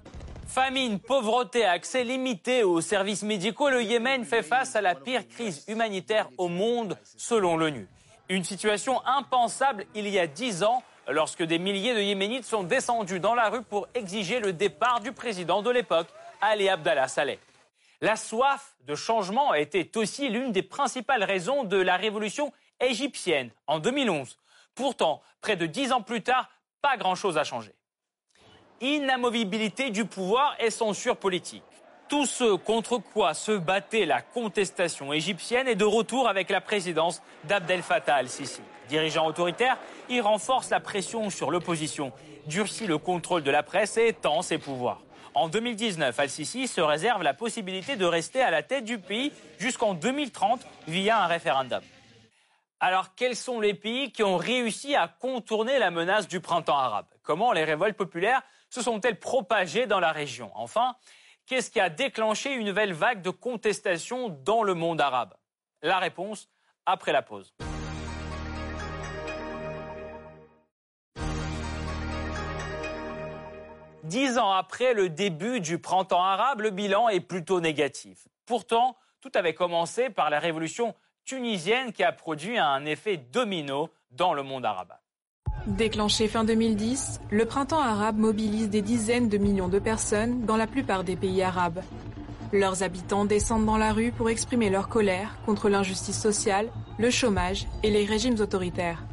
Famine, 0.49 0.99
pauvreté, 0.99 1.63
accès 1.63 2.03
limité 2.03 2.63
aux 2.63 2.81
services 2.81 3.21
médicaux, 3.21 3.69
le 3.69 3.83
Yémen 3.83 4.25
fait 4.25 4.41
face 4.41 4.75
à 4.75 4.81
la 4.81 4.95
pire 4.95 5.27
crise 5.27 5.63
humanitaire 5.67 6.27
au 6.39 6.47
monde 6.47 6.97
selon 7.15 7.55
l'ONU. 7.55 7.87
Une 8.29 8.43
situation 8.43 8.99
impensable 9.05 9.85
il 9.93 10.09
y 10.09 10.17
a 10.17 10.25
dix 10.25 10.63
ans 10.63 10.81
lorsque 11.07 11.43
des 11.43 11.59
milliers 11.59 11.93
de 11.93 12.01
Yéménites 12.01 12.45
sont 12.45 12.63
descendus 12.63 13.19
dans 13.19 13.35
la 13.35 13.49
rue 13.49 13.61
pour 13.61 13.87
exiger 13.93 14.39
le 14.39 14.51
départ 14.51 15.01
du 15.01 15.11
président 15.11 15.61
de 15.61 15.69
l'époque, 15.69 16.07
Ali 16.41 16.67
Abdallah 16.67 17.07
Saleh. 17.07 17.37
La 18.01 18.15
soif 18.15 18.75
de 18.87 18.95
changement 18.95 19.53
était 19.53 19.95
aussi 19.97 20.29
l'une 20.29 20.51
des 20.51 20.63
principales 20.63 21.23
raisons 21.23 21.63
de 21.63 21.77
la 21.77 21.95
révolution 21.95 22.51
égyptienne 22.79 23.51
en 23.67 23.77
2011. 23.77 24.39
Pourtant, 24.73 25.21
près 25.41 25.57
de 25.57 25.67
dix 25.67 25.91
ans 25.91 26.01
plus 26.01 26.23
tard, 26.23 26.49
pas 26.81 26.97
grand-chose 26.97 27.37
a 27.37 27.43
changé 27.43 27.71
inamovibilité 28.81 29.89
du 29.89 30.05
pouvoir 30.05 30.55
et 30.59 30.69
censure 30.69 31.17
politique. 31.17 31.63
Tout 32.07 32.25
ce 32.25 32.55
contre 32.55 32.97
quoi 32.97 33.35
se 33.35 33.51
battait 33.51 34.05
la 34.05 34.21
contestation 34.21 35.13
égyptienne 35.13 35.67
est 35.67 35.75
de 35.75 35.85
retour 35.85 36.27
avec 36.27 36.49
la 36.49 36.59
présidence 36.59 37.21
d'Abdel 37.43 37.83
Fattah 37.83 38.15
al-Sisi. 38.15 38.61
Dirigeant 38.87 39.27
autoritaire, 39.27 39.77
il 40.09 40.21
renforce 40.21 40.71
la 40.71 40.79
pression 40.79 41.29
sur 41.29 41.51
l'opposition, 41.51 42.11
durcit 42.47 42.87
le 42.87 42.97
contrôle 42.97 43.43
de 43.43 43.51
la 43.51 43.61
presse 43.61 43.95
et 43.97 44.07
étend 44.07 44.41
ses 44.41 44.57
pouvoirs. 44.57 45.01
En 45.35 45.49
2019, 45.49 46.19
al-Sisi 46.19 46.67
se 46.67 46.81
réserve 46.81 47.21
la 47.21 47.35
possibilité 47.35 47.95
de 47.95 48.05
rester 48.05 48.41
à 48.41 48.49
la 48.49 48.63
tête 48.63 48.85
du 48.85 48.97
pays 48.97 49.31
jusqu'en 49.59 49.93
2030 49.93 50.65
via 50.87 51.23
un 51.23 51.27
référendum. 51.27 51.81
Alors, 52.79 53.13
quels 53.15 53.35
sont 53.35 53.59
les 53.59 53.73
pays 53.73 54.11
qui 54.11 54.23
ont 54.23 54.37
réussi 54.37 54.95
à 54.95 55.07
contourner 55.07 55.79
la 55.79 55.91
menace 55.91 56.27
du 56.27 56.39
printemps 56.39 56.77
arabe? 56.77 57.05
Comment 57.23 57.51
les 57.51 57.65
révoltes 57.65 57.97
populaires 57.97 58.41
se 58.69 58.81
sont-elles 58.81 59.19
propagées 59.19 59.87
dans 59.87 59.99
la 59.99 60.11
région 60.11 60.51
Enfin, 60.55 60.95
qu'est-ce 61.45 61.71
qui 61.71 61.79
a 61.79 61.89
déclenché 61.89 62.53
une 62.53 62.67
nouvelle 62.67 62.93
vague 62.93 63.21
de 63.21 63.29
contestation 63.29 64.29
dans 64.29 64.63
le 64.63 64.73
monde 64.73 65.01
arabe? 65.01 65.33
La 65.81 65.99
réponse 65.99 66.49
après 66.85 67.11
la 67.11 67.21
pause. 67.21 67.53
Dix 74.03 74.39
ans 74.39 74.51
après 74.51 74.95
le 74.95 75.09
début 75.09 75.59
du 75.59 75.77
printemps 75.77 76.23
arabe, 76.23 76.61
le 76.61 76.71
bilan 76.71 77.09
est 77.09 77.19
plutôt 77.19 77.61
négatif. 77.61 78.27
Pourtant, 78.47 78.97
tout 79.21 79.31
avait 79.35 79.53
commencé 79.53 80.09
par 80.09 80.31
la 80.31 80.39
révolution 80.39 80.95
tunisienne 81.25 81.93
qui 81.93 82.03
a 82.03 82.11
produit 82.11 82.57
un 82.57 82.85
effet 82.85 83.17
domino 83.17 83.91
dans 84.09 84.33
le 84.33 84.41
monde 84.41 84.65
arabe. 84.65 84.93
Déclenché 85.77 86.27
fin 86.27 86.43
2010, 86.43 87.21
le 87.29 87.45
printemps 87.45 87.79
arabe 87.79 88.17
mobilise 88.17 88.71
des 88.71 88.81
dizaines 88.81 89.29
de 89.29 89.37
millions 89.37 89.67
de 89.67 89.77
personnes 89.77 90.41
dans 90.45 90.57
la 90.57 90.65
plupart 90.65 91.03
des 91.03 91.15
pays 91.15 91.43
arabes. 91.43 91.81
Leurs 92.51 92.81
habitants 92.81 93.23
descendent 93.23 93.67
dans 93.67 93.77
la 93.77 93.93
rue 93.93 94.11
pour 94.11 94.31
exprimer 94.31 94.71
leur 94.71 94.89
colère 94.89 95.37
contre 95.45 95.69
l'injustice 95.69 96.19
sociale, 96.19 96.69
le 96.97 97.11
chômage 97.11 97.67
et 97.83 97.91
les 97.91 98.03
régimes 98.03 98.39
autoritaires. 98.39 99.05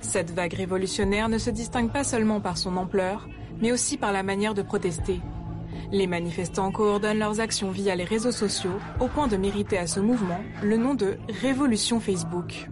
Cette 0.00 0.32
vague 0.32 0.54
révolutionnaire 0.54 1.28
ne 1.28 1.38
se 1.38 1.50
distingue 1.50 1.92
pas 1.92 2.02
seulement 2.02 2.40
par 2.40 2.58
son 2.58 2.76
ampleur, 2.76 3.28
mais 3.60 3.70
aussi 3.70 3.96
par 3.96 4.12
la 4.12 4.24
manière 4.24 4.54
de 4.54 4.62
protester. 4.62 5.20
Les 5.92 6.08
manifestants 6.08 6.72
coordonnent 6.72 7.20
leurs 7.20 7.38
actions 7.38 7.70
via 7.70 7.94
les 7.94 8.04
réseaux 8.04 8.32
sociaux 8.32 8.78
au 8.98 9.06
point 9.06 9.28
de 9.28 9.36
mériter 9.36 9.78
à 9.78 9.86
ce 9.86 10.00
mouvement 10.00 10.40
le 10.64 10.76
nom 10.76 10.94
de 10.94 11.16
Révolution 11.40 12.00
Facebook. 12.00 12.68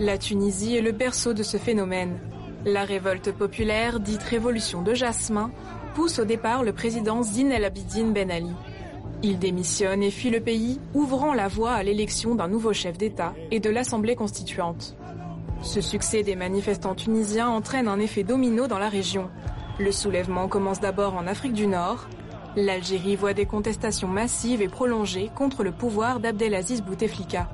La 0.00 0.16
Tunisie 0.16 0.76
est 0.76 0.80
le 0.80 0.92
berceau 0.92 1.32
de 1.32 1.42
ce 1.42 1.56
phénomène. 1.56 2.20
La 2.64 2.84
révolte 2.84 3.32
populaire, 3.32 3.98
dite 3.98 4.22
révolution 4.22 4.80
de 4.80 4.94
Jasmin, 4.94 5.50
pousse 5.96 6.20
au 6.20 6.24
départ 6.24 6.62
le 6.62 6.72
président 6.72 7.24
Zine 7.24 7.50
El 7.50 7.64
Abidine 7.64 8.12
Ben 8.12 8.30
Ali. 8.30 8.52
Il 9.24 9.40
démissionne 9.40 10.04
et 10.04 10.12
fuit 10.12 10.30
le 10.30 10.38
pays, 10.38 10.80
ouvrant 10.94 11.34
la 11.34 11.48
voie 11.48 11.72
à 11.72 11.82
l'élection 11.82 12.36
d'un 12.36 12.46
nouveau 12.46 12.72
chef 12.72 12.96
d'État 12.96 13.34
et 13.50 13.58
de 13.58 13.70
l'Assemblée 13.70 14.14
constituante. 14.14 14.96
Ce 15.62 15.80
succès 15.80 16.22
des 16.22 16.36
manifestants 16.36 16.94
tunisiens 16.94 17.48
entraîne 17.48 17.88
un 17.88 17.98
effet 17.98 18.22
domino 18.22 18.68
dans 18.68 18.78
la 18.78 18.88
région. 18.88 19.28
Le 19.80 19.90
soulèvement 19.90 20.46
commence 20.46 20.78
d'abord 20.78 21.16
en 21.16 21.26
Afrique 21.26 21.54
du 21.54 21.66
Nord. 21.66 22.08
L'Algérie 22.54 23.16
voit 23.16 23.34
des 23.34 23.46
contestations 23.46 24.06
massives 24.06 24.62
et 24.62 24.68
prolongées 24.68 25.32
contre 25.34 25.64
le 25.64 25.72
pouvoir 25.72 26.20
d'Abdelaziz 26.20 26.82
Bouteflika. 26.82 27.48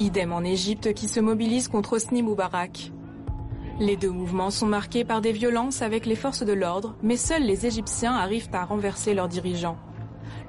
Idem 0.00 0.32
en 0.32 0.42
Égypte 0.42 0.94
qui 0.94 1.08
se 1.08 1.20
mobilise 1.20 1.68
contre 1.68 1.96
Hosni 1.96 2.22
Moubarak. 2.22 2.90
Les 3.78 3.98
deux 3.98 4.10
mouvements 4.10 4.50
sont 4.50 4.66
marqués 4.66 5.04
par 5.04 5.20
des 5.20 5.32
violences 5.32 5.82
avec 5.82 6.06
les 6.06 6.14
forces 6.14 6.42
de 6.42 6.54
l'ordre, 6.54 6.96
mais 7.02 7.18
seuls 7.18 7.42
les 7.42 7.66
Égyptiens 7.66 8.14
arrivent 8.14 8.48
à 8.54 8.64
renverser 8.64 9.12
leurs 9.12 9.28
dirigeants. 9.28 9.76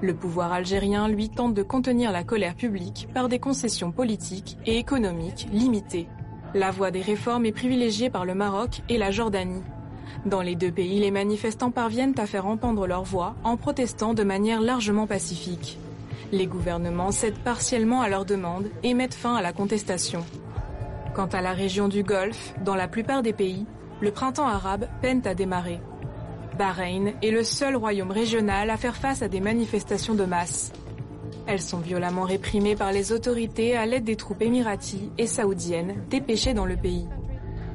Le 0.00 0.14
pouvoir 0.14 0.52
algérien, 0.52 1.06
lui, 1.06 1.28
tente 1.28 1.52
de 1.52 1.62
contenir 1.62 2.12
la 2.12 2.24
colère 2.24 2.54
publique 2.54 3.08
par 3.12 3.28
des 3.28 3.38
concessions 3.38 3.92
politiques 3.92 4.56
et 4.64 4.78
économiques 4.78 5.46
limitées. 5.52 6.08
La 6.54 6.70
voie 6.70 6.90
des 6.90 7.02
réformes 7.02 7.44
est 7.44 7.52
privilégiée 7.52 8.08
par 8.08 8.24
le 8.24 8.34
Maroc 8.34 8.80
et 8.88 8.96
la 8.96 9.10
Jordanie. 9.10 9.62
Dans 10.24 10.40
les 10.40 10.56
deux 10.56 10.72
pays, 10.72 10.98
les 10.98 11.10
manifestants 11.10 11.70
parviennent 11.70 12.18
à 12.18 12.26
faire 12.26 12.46
entendre 12.46 12.86
leur 12.86 13.04
voix 13.04 13.34
en 13.44 13.58
protestant 13.58 14.14
de 14.14 14.22
manière 14.22 14.62
largement 14.62 15.06
pacifique. 15.06 15.78
Les 16.32 16.46
gouvernements 16.46 17.10
cèdent 17.10 17.38
partiellement 17.38 18.00
à 18.00 18.08
leurs 18.08 18.24
demandes 18.24 18.70
et 18.82 18.94
mettent 18.94 19.12
fin 19.12 19.36
à 19.36 19.42
la 19.42 19.52
contestation. 19.52 20.24
Quant 21.14 21.26
à 21.26 21.42
la 21.42 21.52
région 21.52 21.88
du 21.88 22.02
Golfe, 22.02 22.54
dans 22.64 22.74
la 22.74 22.88
plupart 22.88 23.22
des 23.22 23.34
pays, 23.34 23.66
le 24.00 24.10
printemps 24.10 24.48
arabe 24.48 24.88
peine 25.02 25.20
à 25.26 25.34
démarrer. 25.34 25.80
Bahreïn 26.58 27.12
est 27.22 27.30
le 27.30 27.44
seul 27.44 27.76
royaume 27.76 28.10
régional 28.10 28.70
à 28.70 28.78
faire 28.78 28.96
face 28.96 29.20
à 29.20 29.28
des 29.28 29.40
manifestations 29.40 30.14
de 30.14 30.24
masse. 30.24 30.72
Elles 31.46 31.60
sont 31.60 31.80
violemment 31.80 32.22
réprimées 32.22 32.76
par 32.76 32.92
les 32.92 33.12
autorités 33.12 33.76
à 33.76 33.84
l'aide 33.84 34.04
des 34.04 34.16
troupes 34.16 34.40
émiraties 34.40 35.10
et 35.18 35.26
saoudiennes 35.26 36.02
dépêchées 36.08 36.54
dans 36.54 36.66
le 36.66 36.76
pays. 36.76 37.08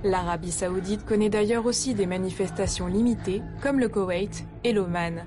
L'Arabie 0.03 0.51
saoudite 0.51 1.05
connaît 1.05 1.29
d'ailleurs 1.29 1.67
aussi 1.67 1.93
des 1.93 2.07
manifestations 2.07 2.87
limitées, 2.87 3.43
comme 3.61 3.79
le 3.79 3.89
Koweït 3.89 4.45
et 4.63 4.73
l'Oman. 4.73 5.25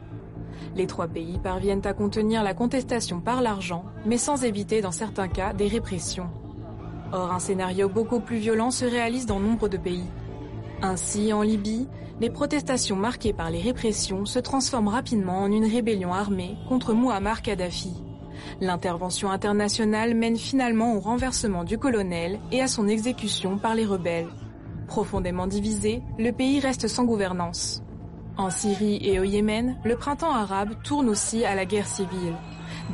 Les 0.77 0.87
trois 0.87 1.09
pays 1.09 1.39
parviennent 1.39 1.87
à 1.87 1.93
contenir 1.93 2.43
la 2.43 2.55
contestation 2.55 3.21
par 3.21 3.43
l'argent, 3.43 3.85
mais 4.07 4.19
sans 4.19 4.45
éviter 4.45 4.81
dans 4.81 4.93
certains 4.93 5.29
cas 5.29 5.53
des 5.53 5.69
répressions. 5.69 6.29
Or, 7.13 7.33
un 7.33 7.41
scénario 7.41 7.89
beaucoup 7.89 8.21
plus 8.21 8.37
violent 8.37 8.71
se 8.71 8.85
réalise 8.85 9.27
dans 9.27 9.41
nombre 9.41 9.69
de 9.69 9.77
pays. 9.77 10.07
Ainsi, 10.83 11.33
en 11.33 11.43
Libye, 11.43 11.89
les 12.21 12.31
protestations 12.31 12.97
marquées 12.97 13.33
par 13.33 13.51
les 13.51 13.61
répressions 13.61 14.27
se 14.27 14.39
transforment 14.39 14.89
rapidement 14.89 15.43
en 15.43 15.51
une 15.51 15.65
rébellion 15.65 16.13
armée 16.13 16.57
contre 16.69 16.95
Muammar 16.95 17.43
Kadhafi. 17.43 17.95
L'intervention 18.61 19.31
internationale 19.31 20.15
mène 20.15 20.37
finalement 20.37 20.95
au 20.95 21.01
renversement 21.01 21.65
du 21.65 21.79
colonel 21.79 22.39
et 22.53 22.61
à 22.61 22.69
son 22.69 22.89
exécution 22.89 23.59
par 23.59 23.75
les 23.75 23.85
rebelles. 23.85 24.29
Profondément 24.87 25.47
divisé, 25.47 26.03
le 26.19 26.31
pays 26.33 26.61
reste 26.61 26.89
sans 26.89 27.05
gouvernance. 27.05 27.83
En 28.41 28.49
Syrie 28.49 28.99
et 29.03 29.21
au 29.21 29.25
Yémen, 29.25 29.77
le 29.85 29.97
printemps 29.97 30.33
arabe 30.33 30.71
tourne 30.83 31.11
aussi 31.11 31.45
à 31.45 31.55
la 31.55 31.67
guerre 31.67 31.87
civile. 31.87 32.33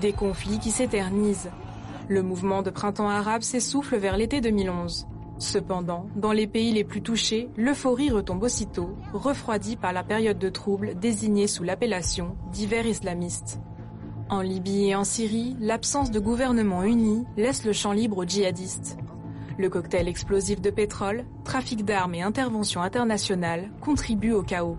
Des 0.00 0.12
conflits 0.12 0.58
qui 0.58 0.72
s'éternisent. 0.72 1.52
Le 2.08 2.20
mouvement 2.20 2.62
de 2.62 2.70
printemps 2.70 3.08
arabe 3.08 3.42
s'essouffle 3.42 3.96
vers 3.96 4.16
l'été 4.16 4.40
2011. 4.40 5.06
Cependant, 5.38 6.06
dans 6.16 6.32
les 6.32 6.48
pays 6.48 6.72
les 6.72 6.82
plus 6.82 7.00
touchés, 7.00 7.48
l'euphorie 7.56 8.10
retombe 8.10 8.42
aussitôt, 8.42 8.90
refroidie 9.12 9.76
par 9.76 9.92
la 9.92 10.02
période 10.02 10.40
de 10.40 10.48
troubles 10.48 10.98
désignée 10.98 11.46
sous 11.46 11.62
l'appellation 11.62 12.36
d'hiver 12.50 12.84
islamiste. 12.84 13.60
En 14.28 14.40
Libye 14.40 14.88
et 14.88 14.96
en 14.96 15.04
Syrie, 15.04 15.56
l'absence 15.60 16.10
de 16.10 16.18
gouvernement 16.18 16.82
uni 16.82 17.24
laisse 17.36 17.64
le 17.64 17.72
champ 17.72 17.92
libre 17.92 18.18
aux 18.18 18.26
djihadistes. 18.26 18.98
Le 19.58 19.70
cocktail 19.70 20.08
explosif 20.08 20.60
de 20.60 20.70
pétrole, 20.70 21.24
trafic 21.44 21.84
d'armes 21.84 22.16
et 22.16 22.22
intervention 22.22 22.82
internationale 22.82 23.70
contribuent 23.80 24.32
au 24.32 24.42
chaos. 24.42 24.76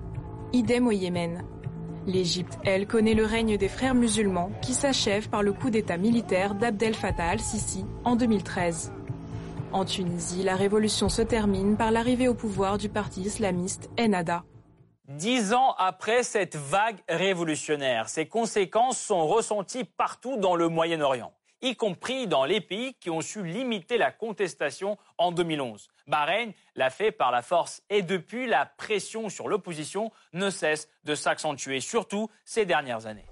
Idem 0.54 0.88
au 0.88 0.92
Yémen. 0.92 1.44
L'Égypte, 2.06 2.58
elle, 2.64 2.88
connaît 2.88 3.14
le 3.14 3.26
règne 3.26 3.58
des 3.58 3.68
frères 3.68 3.94
musulmans 3.94 4.50
qui 4.62 4.74
s'achève 4.74 5.28
par 5.28 5.44
le 5.44 5.52
coup 5.52 5.70
d'état 5.70 5.98
militaire 5.98 6.56
d'Abdel 6.56 6.94
Fattah 6.94 7.32
al-Sisi 7.32 7.86
en 8.06 8.16
2013. 8.16 8.94
En 9.74 9.84
Tunisie, 9.84 10.44
la 10.44 10.56
révolution 10.56 11.10
se 11.10 11.22
termine 11.22 11.76
par 11.76 11.92
l'arrivée 11.92 12.30
au 12.30 12.34
pouvoir 12.34 12.78
du 12.78 12.88
parti 12.88 13.22
islamiste 13.22 13.90
Ennahda. 14.00 14.46
Dix 15.10 15.54
ans 15.54 15.76
après 15.78 16.24
cette 16.24 16.56
vague 16.56 17.00
révolutionnaire, 17.10 18.08
ses 18.08 18.28
conséquences 18.28 18.98
sont 18.98 19.28
ressenties 19.28 19.84
partout 19.84 20.38
dans 20.38 20.56
le 20.56 20.70
Moyen-Orient, 20.70 21.34
y 21.62 21.76
compris 21.76 22.28
dans 22.28 22.46
les 22.46 22.62
pays 22.62 22.94
qui 22.96 23.10
ont 23.10 23.22
su 23.22 23.46
limiter 23.46 23.98
la 23.98 24.12
contestation 24.12 24.98
en 25.18 25.32
2011. 25.32 25.88
Bahreïn 26.08 26.54
l'a 26.76 26.90
fait 26.90 27.12
par 27.12 27.32
la 27.32 27.42
force 27.42 27.82
et 27.90 28.02
depuis, 28.02 28.48
la 28.48 28.66
pression 28.66 29.30
sur 29.30 29.48
l'opposition 29.48 30.12
ne 30.34 30.50
cesse 30.50 30.90
de 31.04 31.16
s'accentuer, 31.16 31.80
surtout 31.80 32.30
ces 32.46 32.66
dernières 32.66 33.06
années. 33.08 33.26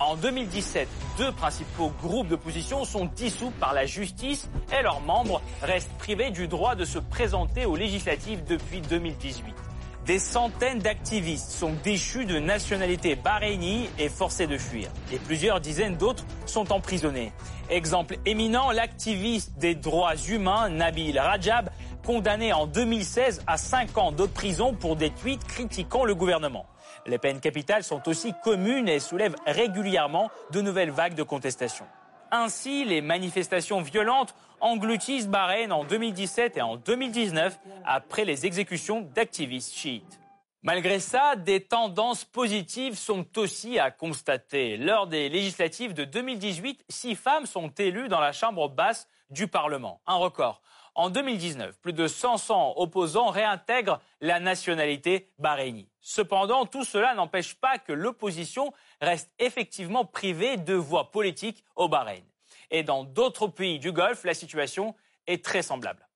En 0.00 0.16
2017, 0.16 0.88
deux 1.16 1.30
principaux 1.30 1.92
groupes 2.02 2.26
d'opposition 2.26 2.84
sont 2.84 3.04
dissous 3.04 3.52
par 3.60 3.72
la 3.72 3.86
justice 3.86 4.48
et 4.76 4.82
leurs 4.82 5.00
membres 5.00 5.40
restent 5.62 5.96
privés 5.98 6.30
du 6.30 6.48
droit 6.48 6.74
de 6.74 6.84
se 6.84 6.98
présenter 6.98 7.66
aux 7.66 7.76
législatives 7.76 8.44
depuis 8.44 8.80
2018. 8.80 9.54
Des 10.06 10.18
centaines 10.18 10.80
d'activistes 10.80 11.52
sont 11.52 11.74
déchus 11.84 12.24
de 12.24 12.40
nationalité 12.40 13.14
bahreïnie 13.14 13.88
et 14.00 14.08
forcés 14.08 14.48
de 14.48 14.58
fuir. 14.58 14.90
Et 15.12 15.18
plusieurs 15.18 15.60
dizaines 15.60 15.96
d'autres 15.96 16.24
sont 16.44 16.72
emprisonnés. 16.72 17.32
Exemple 17.70 18.16
éminent, 18.26 18.72
l'activiste 18.72 19.56
des 19.58 19.76
droits 19.76 20.16
humains 20.16 20.68
Nabil 20.70 21.16
Rajab, 21.20 21.70
condamné 22.04 22.52
en 22.52 22.66
2016 22.66 23.44
à 23.46 23.56
5 23.56 23.96
ans 23.96 24.10
de 24.10 24.26
prison 24.26 24.74
pour 24.74 24.96
des 24.96 25.10
tweets 25.10 25.44
critiquant 25.44 26.04
le 26.04 26.16
gouvernement. 26.16 26.66
Les 27.06 27.18
peines 27.18 27.40
capitales 27.40 27.84
sont 27.84 28.08
aussi 28.08 28.34
communes 28.42 28.88
et 28.88 28.98
soulèvent 28.98 29.36
régulièrement 29.46 30.30
de 30.50 30.60
nouvelles 30.60 30.90
vagues 30.90 31.14
de 31.14 31.22
contestation. 31.22 31.84
Ainsi, 32.34 32.86
les 32.86 33.02
manifestations 33.02 33.82
violentes 33.82 34.34
engloutissent 34.60 35.28
Bahreïn 35.28 35.70
en 35.70 35.84
2017 35.84 36.56
et 36.56 36.62
en 36.62 36.76
2019 36.76 37.58
après 37.84 38.24
les 38.24 38.46
exécutions 38.46 39.02
d'activistes 39.02 39.74
chiites. 39.74 40.18
Malgré 40.62 40.98
ça, 40.98 41.36
des 41.36 41.60
tendances 41.60 42.24
positives 42.24 42.96
sont 42.96 43.26
aussi 43.36 43.78
à 43.78 43.90
constater. 43.90 44.78
Lors 44.78 45.08
des 45.08 45.28
législatives 45.28 45.92
de 45.92 46.04
2018, 46.04 46.86
six 46.88 47.16
femmes 47.16 47.44
sont 47.44 47.68
élues 47.68 48.08
dans 48.08 48.20
la 48.20 48.32
chambre 48.32 48.70
basse 48.70 49.08
du 49.28 49.46
Parlement. 49.46 50.00
Un 50.06 50.14
record. 50.14 50.62
En 50.94 51.10
2019, 51.10 51.78
plus 51.80 51.92
de 51.92 52.06
500 52.06 52.74
opposants 52.76 53.28
réintègrent 53.28 54.00
la 54.20 54.40
nationalité 54.40 55.30
bahreïnie. 55.38 55.88
Cependant, 56.00 56.66
tout 56.66 56.84
cela 56.84 57.14
n'empêche 57.14 57.54
pas 57.54 57.78
que 57.78 57.92
l'opposition 57.92 58.72
reste 59.02 59.30
effectivement 59.38 60.04
privée 60.04 60.56
de 60.56 60.74
voix 60.74 61.10
politiques 61.10 61.64
au 61.76 61.88
Bahreïn. 61.88 62.22
Et 62.70 62.82
dans 62.82 63.04
d'autres 63.04 63.48
pays 63.48 63.78
du 63.78 63.92
Golfe, 63.92 64.24
la 64.24 64.34
situation 64.34 64.94
est 65.26 65.44
très 65.44 65.62
semblable. 65.62 66.08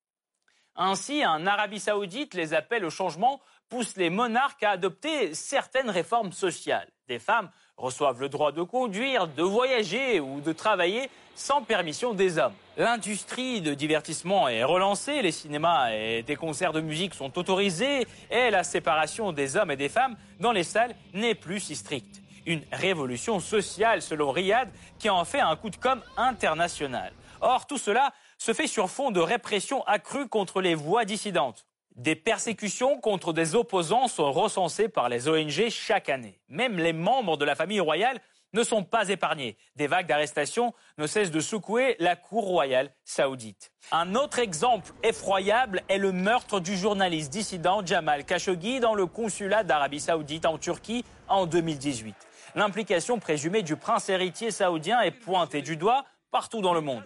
Ainsi, 0.76 1.24
en 1.26 1.46
Arabie 1.46 1.80
saoudite, 1.80 2.34
les 2.34 2.54
appels 2.54 2.84
au 2.84 2.90
changement 2.90 3.40
poussent 3.68 3.96
les 3.96 4.10
monarques 4.10 4.62
à 4.62 4.70
adopter 4.70 5.34
certaines 5.34 5.90
réformes 5.90 6.32
sociales. 6.32 6.88
Des 7.08 7.18
femmes 7.18 7.50
reçoivent 7.76 8.20
le 8.20 8.28
droit 8.28 8.52
de 8.52 8.62
conduire, 8.62 9.26
de 9.26 9.42
voyager 9.42 10.20
ou 10.20 10.40
de 10.40 10.52
travailler 10.52 11.10
sans 11.34 11.62
permission 11.62 12.14
des 12.14 12.38
hommes. 12.38 12.54
L'industrie 12.76 13.60
de 13.60 13.74
divertissement 13.74 14.48
est 14.48 14.64
relancée, 14.64 15.22
les 15.22 15.32
cinémas 15.32 15.92
et 15.92 16.22
des 16.22 16.36
concerts 16.36 16.72
de 16.72 16.80
musique 16.80 17.14
sont 17.14 17.38
autorisés 17.38 18.06
et 18.30 18.50
la 18.50 18.64
séparation 18.64 19.32
des 19.32 19.56
hommes 19.56 19.70
et 19.70 19.76
des 19.76 19.88
femmes 19.88 20.16
dans 20.40 20.52
les 20.52 20.64
salles 20.64 20.94
n'est 21.12 21.34
plus 21.34 21.60
si 21.60 21.76
stricte. 21.76 22.22
Une 22.46 22.62
révolution 22.72 23.40
sociale 23.40 24.02
selon 24.02 24.30
Riyad 24.30 24.70
qui 24.98 25.10
en 25.10 25.24
fait 25.24 25.40
un 25.40 25.56
coup 25.56 25.70
de 25.70 25.76
com' 25.76 26.02
international. 26.16 27.12
Or, 27.40 27.66
tout 27.66 27.78
cela 27.78 28.12
se 28.38 28.54
fait 28.54 28.66
sur 28.66 28.88
fond 28.88 29.10
de 29.10 29.20
répression 29.20 29.82
accrue 29.84 30.28
contre 30.28 30.60
les 30.60 30.74
voix 30.74 31.04
dissidentes. 31.04 31.66
Des 31.96 32.14
persécutions 32.14 33.00
contre 33.00 33.32
des 33.32 33.54
opposants 33.54 34.06
sont 34.06 34.30
recensées 34.30 34.88
par 34.88 35.08
les 35.08 35.28
ONG 35.28 35.70
chaque 35.70 36.08
année. 36.08 36.40
Même 36.48 36.78
les 36.78 36.92
membres 36.92 37.36
de 37.36 37.44
la 37.44 37.54
famille 37.54 37.80
royale 37.80 38.20
ne 38.52 38.62
sont 38.62 38.84
pas 38.84 39.08
épargnés. 39.08 39.56
Des 39.76 39.86
vagues 39.86 40.06
d'arrestations 40.06 40.72
ne 40.98 41.06
cessent 41.06 41.30
de 41.30 41.40
secouer 41.40 41.96
la 41.98 42.16
cour 42.16 42.44
royale 42.44 42.90
saoudite. 43.04 43.72
Un 43.92 44.14
autre 44.14 44.38
exemple 44.38 44.92
effroyable 45.02 45.82
est 45.88 45.98
le 45.98 46.12
meurtre 46.12 46.60
du 46.60 46.76
journaliste 46.76 47.32
dissident 47.32 47.84
Jamal 47.84 48.24
Khashoggi 48.24 48.80
dans 48.80 48.94
le 48.94 49.06
consulat 49.06 49.64
d'Arabie 49.64 50.00
saoudite 50.00 50.46
en 50.46 50.58
Turquie 50.58 51.04
en 51.28 51.46
2018. 51.46 52.14
L'implication 52.56 53.18
présumée 53.18 53.62
du 53.62 53.76
prince 53.76 54.08
héritier 54.08 54.50
saoudien 54.50 55.02
est 55.02 55.10
pointée 55.10 55.60
du 55.60 55.76
doigt 55.76 56.06
partout 56.30 56.62
dans 56.62 56.72
le 56.72 56.80
monde. 56.80 57.04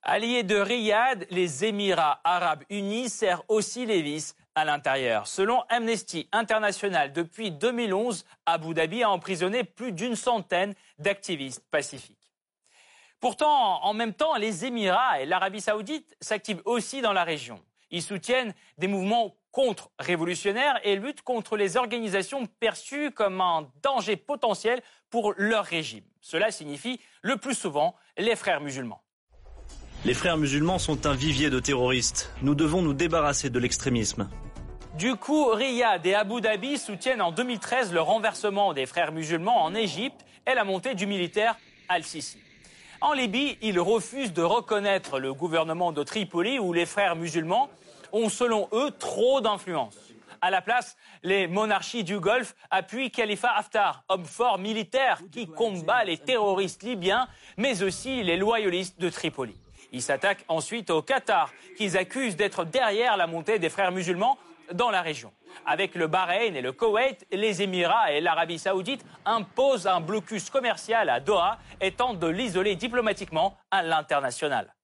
Alliés 0.00 0.44
de 0.44 0.54
Riyad, 0.54 1.26
les 1.28 1.64
Émirats 1.64 2.20
arabes 2.22 2.62
unis 2.70 3.08
serrent 3.08 3.42
aussi 3.48 3.84
les 3.84 4.00
vis 4.00 4.36
à 4.54 4.64
l'intérieur. 4.64 5.26
Selon 5.26 5.62
Amnesty 5.68 6.28
International, 6.30 7.12
depuis 7.12 7.50
2011, 7.50 8.24
Abu 8.46 8.74
Dhabi 8.74 9.02
a 9.02 9.10
emprisonné 9.10 9.64
plus 9.64 9.90
d'une 9.90 10.14
centaine 10.14 10.72
d'activistes 11.00 11.64
pacifiques. 11.72 12.32
Pourtant, 13.18 13.82
en 13.82 13.94
même 13.94 14.14
temps, 14.14 14.36
les 14.36 14.64
Émirats 14.64 15.20
et 15.20 15.26
l'Arabie 15.26 15.60
saoudite 15.60 16.16
s'activent 16.20 16.62
aussi 16.64 17.00
dans 17.00 17.12
la 17.12 17.24
région. 17.24 17.60
Ils 17.90 18.02
soutiennent 18.02 18.54
des 18.78 18.86
mouvements 18.86 19.34
contre-révolutionnaires 19.52 20.80
et 20.82 20.96
luttent 20.96 21.22
contre 21.22 21.56
les 21.56 21.76
organisations 21.76 22.46
perçues 22.58 23.10
comme 23.12 23.40
un 23.40 23.70
danger 23.82 24.16
potentiel 24.16 24.82
pour 25.10 25.34
leur 25.36 25.64
régime. 25.64 26.04
Cela 26.20 26.50
signifie 26.50 27.00
le 27.20 27.36
plus 27.36 27.54
souvent 27.54 27.94
les 28.18 28.34
frères 28.34 28.60
musulmans. 28.60 29.02
Les 30.04 30.14
frères 30.14 30.36
musulmans 30.36 30.78
sont 30.78 31.06
un 31.06 31.14
vivier 31.14 31.48
de 31.48 31.60
terroristes. 31.60 32.32
Nous 32.42 32.56
devons 32.56 32.82
nous 32.82 32.94
débarrasser 32.94 33.50
de 33.50 33.58
l'extrémisme. 33.60 34.28
Du 34.98 35.14
coup, 35.14 35.46
Riyad 35.46 36.04
et 36.04 36.14
Abu 36.14 36.40
Dhabi 36.40 36.76
soutiennent 36.76 37.22
en 37.22 37.30
2013 37.30 37.92
le 37.92 38.00
renversement 38.00 38.72
des 38.72 38.86
frères 38.86 39.12
musulmans 39.12 39.62
en 39.62 39.74
Égypte 39.74 40.26
et 40.46 40.54
la 40.54 40.64
montée 40.64 40.94
du 40.94 41.06
militaire 41.06 41.56
Al-Sisi. 41.88 42.38
En 43.00 43.12
Libye, 43.14 43.58
ils 43.62 43.80
refusent 43.80 44.32
de 44.32 44.42
reconnaître 44.42 45.18
le 45.18 45.34
gouvernement 45.34 45.92
de 45.92 46.02
Tripoli 46.02 46.58
où 46.58 46.72
les 46.72 46.86
frères 46.86 47.16
musulmans 47.16 47.70
ont, 48.12 48.28
selon 48.28 48.68
eux, 48.72 48.90
trop 48.92 49.40
d'influence. 49.40 49.96
À 50.40 50.50
la 50.50 50.60
place, 50.60 50.96
les 51.22 51.46
monarchies 51.46 52.02
du 52.02 52.18
Golfe 52.18 52.54
appuient 52.70 53.10
Khalifa 53.10 53.52
Haftar, 53.52 54.02
homme 54.08 54.24
fort 54.24 54.58
militaire 54.58 55.20
qui 55.30 55.46
combat 55.46 56.04
les 56.04 56.18
terroristes 56.18 56.82
libyens, 56.82 57.28
mais 57.56 57.82
aussi 57.82 58.24
les 58.24 58.36
loyalistes 58.36 59.00
de 59.00 59.08
Tripoli. 59.08 59.56
Ils 59.92 60.02
s'attaquent 60.02 60.44
ensuite 60.48 60.90
au 60.90 61.00
Qatar, 61.00 61.52
qu'ils 61.76 61.96
accusent 61.96 62.34
d'être 62.34 62.64
derrière 62.64 63.16
la 63.16 63.26
montée 63.26 63.58
des 63.58 63.68
frères 63.68 63.92
musulmans 63.92 64.36
dans 64.72 64.90
la 64.90 65.02
région. 65.02 65.32
Avec 65.66 65.94
le 65.94 66.06
Bahreïn 66.06 66.56
et 66.56 66.62
le 66.62 66.72
Koweït, 66.72 67.26
les 67.30 67.62
Émirats 67.62 68.10
et 68.10 68.20
l'Arabie 68.20 68.58
saoudite 68.58 69.04
imposent 69.24 69.86
un 69.86 70.00
blocus 70.00 70.50
commercial 70.50 71.08
à 71.08 71.20
Doha 71.20 71.58
et 71.80 71.92
tentent 71.92 72.18
de 72.18 72.26
l'isoler 72.26 72.74
diplomatiquement 72.74 73.56
à 73.70 73.82
l'international. 73.82 74.74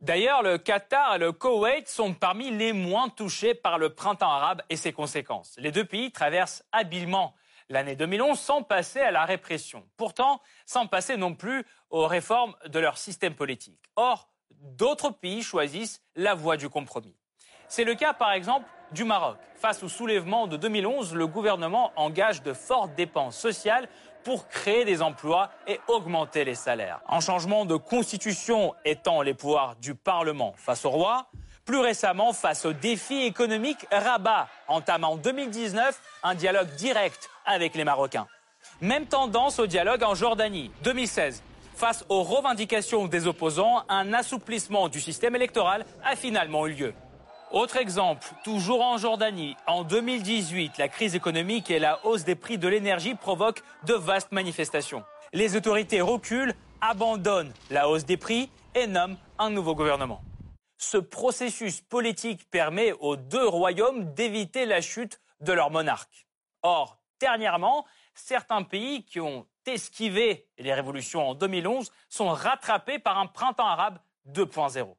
D'ailleurs, 0.00 0.42
le 0.42 0.58
Qatar 0.58 1.16
et 1.16 1.18
le 1.18 1.32
Koweït 1.32 1.88
sont 1.88 2.14
parmi 2.14 2.50
les 2.50 2.72
moins 2.72 3.08
touchés 3.08 3.54
par 3.54 3.78
le 3.78 3.90
printemps 3.90 4.30
arabe 4.30 4.62
et 4.70 4.76
ses 4.76 4.92
conséquences. 4.92 5.56
Les 5.58 5.72
deux 5.72 5.84
pays 5.84 6.12
traversent 6.12 6.64
habilement 6.70 7.34
l'année 7.68 7.96
2011 7.96 8.38
sans 8.38 8.62
passer 8.62 9.00
à 9.00 9.10
la 9.10 9.24
répression. 9.24 9.84
Pourtant, 9.96 10.40
sans 10.66 10.86
passer 10.86 11.16
non 11.16 11.34
plus 11.34 11.64
aux 11.90 12.06
réformes 12.06 12.54
de 12.66 12.78
leur 12.78 12.96
système 12.96 13.34
politique. 13.34 13.80
Or, 13.96 14.28
d'autres 14.60 15.10
pays 15.10 15.42
choisissent 15.42 16.00
la 16.14 16.34
voie 16.34 16.56
du 16.56 16.68
compromis. 16.68 17.16
C'est 17.66 17.84
le 17.84 17.96
cas 17.96 18.14
par 18.14 18.32
exemple 18.32 18.66
du 18.92 19.04
Maroc. 19.04 19.36
Face 19.56 19.82
au 19.82 19.88
soulèvement 19.88 20.46
de 20.46 20.56
2011, 20.56 21.14
le 21.14 21.26
gouvernement 21.26 21.92
engage 21.96 22.42
de 22.42 22.52
fortes 22.52 22.94
dépenses 22.94 23.36
sociales 23.36 23.88
pour 24.28 24.46
créer 24.46 24.84
des 24.84 25.00
emplois 25.00 25.48
et 25.66 25.80
augmenter 25.88 26.44
les 26.44 26.54
salaires. 26.54 27.00
Un 27.08 27.20
changement 27.20 27.64
de 27.64 27.76
constitution 27.76 28.74
étant 28.84 29.22
les 29.22 29.32
pouvoirs 29.32 29.74
du 29.76 29.94
Parlement 29.94 30.52
face 30.58 30.84
au 30.84 30.90
roi, 30.90 31.30
Plus 31.64 31.78
récemment, 31.78 32.34
face 32.34 32.66
aux 32.66 32.74
défis 32.74 33.22
économiques, 33.22 33.86
Rabat 33.90 34.48
entame 34.68 35.04
en 35.04 35.16
2019 35.16 35.98
un 36.22 36.34
dialogue 36.34 36.68
direct 36.76 37.30
avec 37.46 37.74
les 37.74 37.84
Marocains. 37.84 38.26
Même 38.82 39.06
tendance 39.06 39.58
au 39.58 39.66
dialogue 39.66 40.04
en 40.04 40.14
Jordanie. 40.14 40.70
2016. 40.82 41.42
Face 41.74 42.04
aux 42.10 42.22
revendications 42.22 43.06
des 43.06 43.26
opposants, 43.26 43.82
un 43.88 44.12
assouplissement 44.12 44.90
du 44.90 45.00
système 45.00 45.36
électoral 45.36 45.86
a 46.04 46.16
finalement 46.16 46.66
eu 46.66 46.74
lieu. 46.74 46.94
Autre 47.50 47.78
exemple, 47.78 48.28
toujours 48.44 48.84
en 48.84 48.98
Jordanie, 48.98 49.56
en 49.66 49.82
2018, 49.82 50.76
la 50.76 50.88
crise 50.88 51.14
économique 51.14 51.70
et 51.70 51.78
la 51.78 52.04
hausse 52.04 52.24
des 52.24 52.34
prix 52.34 52.58
de 52.58 52.68
l'énergie 52.68 53.14
provoquent 53.14 53.62
de 53.86 53.94
vastes 53.94 54.32
manifestations. 54.32 55.02
Les 55.32 55.56
autorités 55.56 56.02
reculent, 56.02 56.54
abandonnent 56.82 57.54
la 57.70 57.88
hausse 57.88 58.04
des 58.04 58.18
prix 58.18 58.50
et 58.74 58.86
nomment 58.86 59.16
un 59.38 59.48
nouveau 59.48 59.74
gouvernement. 59.74 60.20
Ce 60.76 60.98
processus 60.98 61.80
politique 61.80 62.50
permet 62.50 62.92
aux 62.92 63.16
deux 63.16 63.48
royaumes 63.48 64.12
d'éviter 64.12 64.66
la 64.66 64.82
chute 64.82 65.18
de 65.40 65.54
leur 65.54 65.70
monarque. 65.70 66.26
Or, 66.62 66.98
dernièrement, 67.18 67.86
certains 68.12 68.62
pays 68.62 69.04
qui 69.04 69.20
ont 69.20 69.46
esquivé 69.64 70.46
les 70.58 70.74
révolutions 70.74 71.30
en 71.30 71.34
2011 71.34 71.90
sont 72.10 72.28
rattrapés 72.28 72.98
par 72.98 73.18
un 73.18 73.26
printemps 73.26 73.66
arabe 73.66 73.98
2.0. 74.30 74.94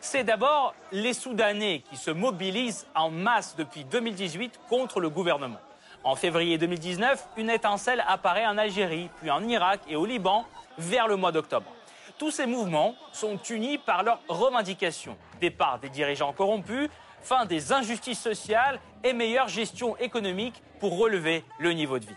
C'est 0.00 0.24
d'abord 0.24 0.74
les 0.92 1.12
Soudanais 1.12 1.82
qui 1.90 1.96
se 1.96 2.10
mobilisent 2.10 2.86
en 2.94 3.10
masse 3.10 3.56
depuis 3.56 3.84
2018 3.84 4.60
contre 4.68 5.00
le 5.00 5.10
gouvernement. 5.10 5.60
En 6.04 6.14
février 6.14 6.58
2019, 6.58 7.28
une 7.36 7.50
étincelle 7.50 8.04
apparaît 8.06 8.46
en 8.46 8.58
Algérie, 8.58 9.10
puis 9.20 9.30
en 9.30 9.46
Irak 9.48 9.80
et 9.88 9.96
au 9.96 10.06
Liban 10.06 10.44
vers 10.78 11.08
le 11.08 11.16
mois 11.16 11.32
d'octobre. 11.32 11.72
Tous 12.18 12.30
ces 12.30 12.46
mouvements 12.46 12.94
sont 13.12 13.36
unis 13.50 13.78
par 13.78 14.02
leurs 14.02 14.20
revendications. 14.28 15.18
Départ 15.40 15.80
des 15.80 15.88
dirigeants 15.88 16.32
corrompus, 16.32 16.88
fin 17.20 17.44
des 17.44 17.72
injustices 17.72 18.20
sociales 18.20 18.80
et 19.02 19.12
meilleure 19.12 19.48
gestion 19.48 19.96
économique 19.96 20.62
pour 20.78 20.96
relever 20.96 21.44
le 21.58 21.72
niveau 21.72 21.98
de 21.98 22.06
vie. 22.06 22.14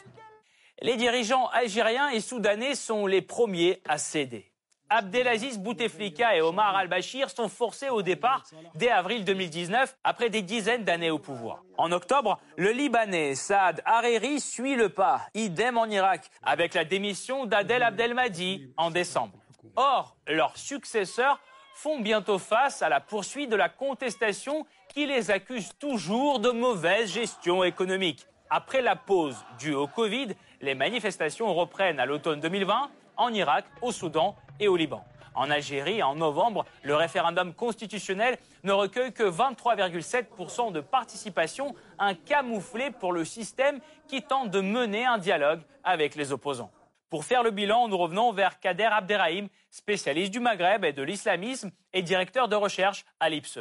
Les 0.81 0.95
dirigeants 0.95 1.47
algériens 1.47 2.09
et 2.09 2.21
soudanais 2.21 2.75
sont 2.75 3.07
les 3.07 3.21
premiers 3.21 3.81
à 3.87 3.97
céder. 3.97 4.48
Abdelaziz 4.89 5.59
Bouteflika 5.59 6.35
et 6.35 6.41
Omar 6.41 6.75
al-Bashir 6.75 7.29
sont 7.29 7.47
forcés 7.47 7.89
au 7.89 8.01
départ 8.01 8.43
dès 8.75 8.89
avril 8.89 9.23
2019, 9.23 9.95
après 10.03 10.29
des 10.29 10.41
dizaines 10.41 10.83
d'années 10.83 11.11
au 11.11 11.19
pouvoir. 11.19 11.63
En 11.77 11.91
octobre, 11.91 12.39
le 12.57 12.71
Libanais 12.71 13.35
Saad 13.35 13.81
Hariri 13.85 14.39
suit 14.39 14.75
le 14.75 14.89
pas, 14.89 15.21
idem 15.35 15.77
en 15.77 15.85
Irak, 15.85 16.29
avec 16.41 16.73
la 16.73 16.85
démission 16.85 17.45
d'Adel 17.45 17.83
Abdelmadi 17.83 18.73
en 18.77 18.89
décembre. 18.89 19.37
Or, 19.75 20.17
leurs 20.27 20.57
successeurs 20.57 21.39
font 21.75 21.99
bientôt 21.99 22.39
face 22.39 22.81
à 22.81 22.89
la 22.89 22.99
poursuite 22.99 23.49
de 23.49 23.55
la 23.55 23.69
contestation 23.69 24.65
qui 24.89 25.05
les 25.05 25.31
accuse 25.31 25.71
toujours 25.79 26.39
de 26.39 26.49
mauvaise 26.49 27.13
gestion 27.13 27.63
économique. 27.63 28.25
Après 28.49 28.81
la 28.81 28.95
pause 28.95 29.37
due 29.59 29.75
au 29.75 29.87
Covid, 29.87 30.29
les 30.61 30.73
manifestations 30.73 31.53
reprennent 31.53 31.99
à 31.99 32.05
l'automne 32.05 32.39
2020 32.39 32.89
en 33.15 33.33
Irak, 33.33 33.65
au 33.81 33.91
Soudan 33.91 34.35
et 34.59 34.67
au 34.67 34.75
Liban. 34.75 35.03
En 35.35 35.49
Algérie, 35.49 36.03
en 36.03 36.15
novembre, 36.15 36.65
le 36.83 36.95
référendum 36.95 37.53
constitutionnel 37.53 38.37
ne 38.63 38.71
recueille 38.71 39.13
que 39.13 39.23
23,7% 39.23 40.71
de 40.71 40.81
participation, 40.81 41.75
un 41.97 42.13
camouflé 42.13 42.91
pour 42.91 43.13
le 43.13 43.23
système 43.23 43.79
qui 44.07 44.21
tente 44.21 44.49
de 44.49 44.59
mener 44.59 45.05
un 45.05 45.17
dialogue 45.17 45.61
avec 45.83 46.15
les 46.15 46.31
opposants. 46.31 46.71
Pour 47.09 47.25
faire 47.25 47.41
le 47.41 47.51
bilan, 47.51 47.87
nous 47.87 47.97
revenons 47.97 48.31
vers 48.33 48.59
Kader 48.59 48.89
Abderrahim, 48.91 49.47
spécialiste 49.71 50.31
du 50.31 50.39
Maghreb 50.39 50.83
et 50.85 50.93
de 50.93 51.01
l'islamisme 51.01 51.71
et 51.93 52.01
directeur 52.01 52.47
de 52.47 52.55
recherche 52.55 53.05
à 53.19 53.29
l'IPSE. 53.29 53.59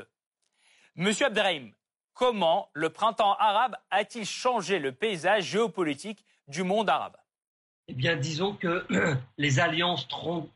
Monsieur 0.97 1.27
Abderrahim, 1.27 1.73
comment 2.13 2.69
le 2.73 2.91
printemps 2.91 3.37
arabe 3.37 3.77
a-t-il 3.91 4.27
changé 4.27 4.79
le 4.79 4.93
paysage 4.93 5.45
géopolitique 5.45 6.25
du 6.49 6.63
monde 6.63 6.91
arabe? 6.91 7.17
Eh 7.89 7.95
bien, 7.95 8.17
disons 8.17 8.55
que 8.55 8.85
les 9.39 9.61
alliances 9.61 10.07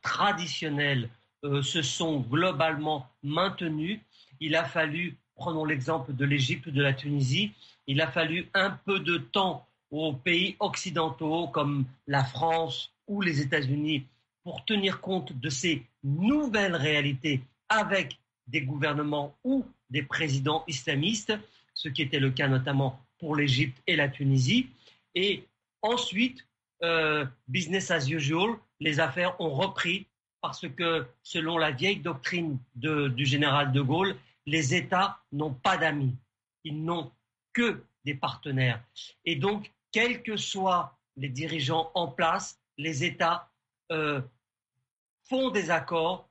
traditionnelles 0.02 1.08
euh, 1.44 1.62
se 1.62 1.82
sont 1.82 2.20
globalement 2.20 3.08
maintenues. 3.22 4.00
Il 4.38 4.54
a 4.54 4.64
fallu, 4.64 5.16
prenons 5.34 5.64
l'exemple 5.64 6.14
de 6.14 6.24
l'Égypte, 6.26 6.68
de 6.68 6.82
la 6.82 6.92
Tunisie, 6.92 7.52
il 7.86 8.00
a 8.00 8.06
fallu 8.06 8.48
un 8.54 8.70
peu 8.70 9.00
de 9.00 9.16
temps 9.16 9.66
aux 9.90 10.12
pays 10.12 10.56
occidentaux 10.60 11.48
comme 11.48 11.86
la 12.06 12.24
France 12.24 12.92
ou 13.08 13.20
les 13.20 13.40
États-Unis 13.40 14.06
pour 14.44 14.64
tenir 14.64 15.00
compte 15.00 15.32
de 15.32 15.48
ces 15.48 15.82
nouvelles 16.04 16.76
réalités 16.76 17.42
avec 17.68 18.18
des 18.46 18.62
gouvernements 18.62 19.34
ou 19.44 19.64
des 19.90 20.02
présidents 20.02 20.64
islamistes, 20.68 21.32
ce 21.74 21.88
qui 21.88 22.02
était 22.02 22.20
le 22.20 22.30
cas 22.30 22.48
notamment 22.48 23.00
pour 23.18 23.36
l'Égypte 23.36 23.80
et 23.86 23.96
la 23.96 24.08
Tunisie. 24.08 24.68
Et 25.14 25.44
ensuite, 25.82 26.46
euh, 26.82 27.24
business 27.48 27.90
as 27.90 28.08
usual, 28.08 28.56
les 28.80 29.00
affaires 29.00 29.40
ont 29.40 29.50
repris 29.50 30.06
parce 30.40 30.68
que 30.68 31.06
selon 31.22 31.56
la 31.56 31.70
vieille 31.70 32.00
doctrine 32.00 32.58
du 32.74 33.24
général 33.24 33.72
de 33.72 33.80
Gaulle, 33.80 34.16
les 34.44 34.74
États 34.74 35.20
n'ont 35.30 35.54
pas 35.54 35.76
d'amis, 35.76 36.16
ils 36.64 36.82
n'ont 36.82 37.12
que 37.52 37.84
des 38.04 38.14
partenaires. 38.14 38.82
Et 39.24 39.36
donc, 39.36 39.70
quels 39.92 40.22
que 40.22 40.36
soient 40.36 40.98
les 41.16 41.28
dirigeants 41.28 41.90
en 41.94 42.08
place, 42.08 42.58
les 42.76 43.04
États 43.04 43.50
euh, 43.92 44.20
font 45.28 45.50
des 45.50 45.70
accords, 45.70 46.28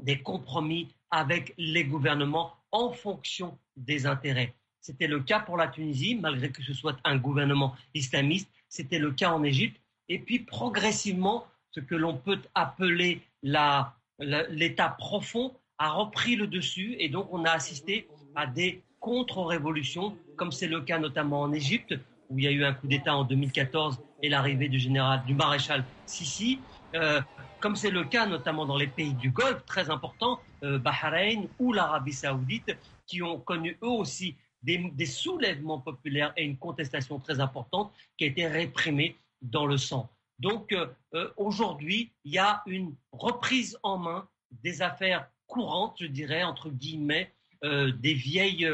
des 0.00 0.22
compromis 0.22 0.94
avec 1.10 1.54
les 1.58 1.84
gouvernements 1.84 2.54
en 2.72 2.92
fonction 2.92 3.58
des 3.76 4.06
intérêts. 4.06 4.54
C'était 4.80 5.06
le 5.06 5.20
cas 5.20 5.40
pour 5.40 5.56
la 5.56 5.68
Tunisie, 5.68 6.14
malgré 6.14 6.50
que 6.50 6.62
ce 6.62 6.74
soit 6.74 6.96
un 7.04 7.16
gouvernement 7.16 7.74
islamiste. 7.94 8.50
C'était 8.74 8.98
le 8.98 9.12
cas 9.12 9.30
en 9.30 9.44
Égypte. 9.44 9.80
Et 10.08 10.18
puis 10.18 10.40
progressivement, 10.40 11.46
ce 11.70 11.78
que 11.78 11.94
l'on 11.94 12.16
peut 12.16 12.40
appeler 12.56 13.22
l'État 13.40 14.88
profond 14.88 15.54
a 15.78 15.92
repris 15.92 16.34
le 16.34 16.48
dessus. 16.48 16.96
Et 16.98 17.08
donc 17.08 17.28
on 17.30 17.44
a 17.44 17.52
assisté 17.52 18.08
à 18.34 18.48
des 18.48 18.82
contre-révolutions, 18.98 20.16
comme 20.36 20.50
c'est 20.50 20.66
le 20.66 20.80
cas 20.80 20.98
notamment 20.98 21.42
en 21.42 21.52
Égypte, 21.52 21.94
où 22.28 22.38
il 22.40 22.46
y 22.46 22.48
a 22.48 22.50
eu 22.50 22.64
un 22.64 22.72
coup 22.72 22.88
d'État 22.88 23.16
en 23.16 23.22
2014 23.22 24.00
et 24.24 24.28
l'arrivée 24.28 24.68
du 24.68 24.80
général, 24.80 25.22
du 25.24 25.34
maréchal 25.34 25.84
Sisi, 26.04 26.58
euh, 26.96 27.20
comme 27.60 27.76
c'est 27.76 27.92
le 27.92 28.02
cas 28.02 28.26
notamment 28.26 28.66
dans 28.66 28.76
les 28.76 28.88
pays 28.88 29.14
du 29.14 29.30
Golfe, 29.30 29.64
très 29.66 29.88
importants, 29.88 30.40
euh, 30.64 30.80
Bahreïn 30.80 31.46
ou 31.60 31.72
l'Arabie 31.72 32.12
saoudite, 32.12 32.76
qui 33.06 33.22
ont 33.22 33.38
connu 33.38 33.78
eux 33.84 33.88
aussi 34.02 34.34
des, 34.64 35.06
soulèvements 35.06 35.78
populaires 35.78 36.32
et 36.36 36.44
une 36.44 36.56
contestation 36.56 37.20
très 37.20 37.40
importante 37.40 37.92
qui 38.16 38.24
a 38.24 38.26
été 38.28 38.46
réprimée 38.46 39.16
dans 39.42 39.66
le 39.66 39.76
sang. 39.76 40.10
Donc 40.38 40.72
euh, 40.72 41.30
aujourd'hui, 41.36 42.12
il 42.24 42.32
y 42.32 42.38
a 42.38 42.62
une 42.66 42.94
reprise 43.12 43.78
en 43.82 43.98
main 43.98 44.28
des 44.50 44.82
affaires 44.82 45.28
courantes, 45.46 45.96
je 46.00 46.06
dirais, 46.06 46.42
entre 46.42 46.70
guillemets, 46.70 47.32
des 47.62 48.12
vieilles 48.12 48.68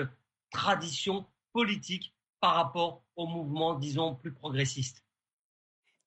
traditions 0.51 1.25
politiques 1.53 2.13
par 2.41 2.55
rapport 2.55 3.03
au 3.17 3.27
mouvement, 3.27 3.75
disons, 3.75 4.15
plus 4.15 4.33
progressiste 4.33 5.05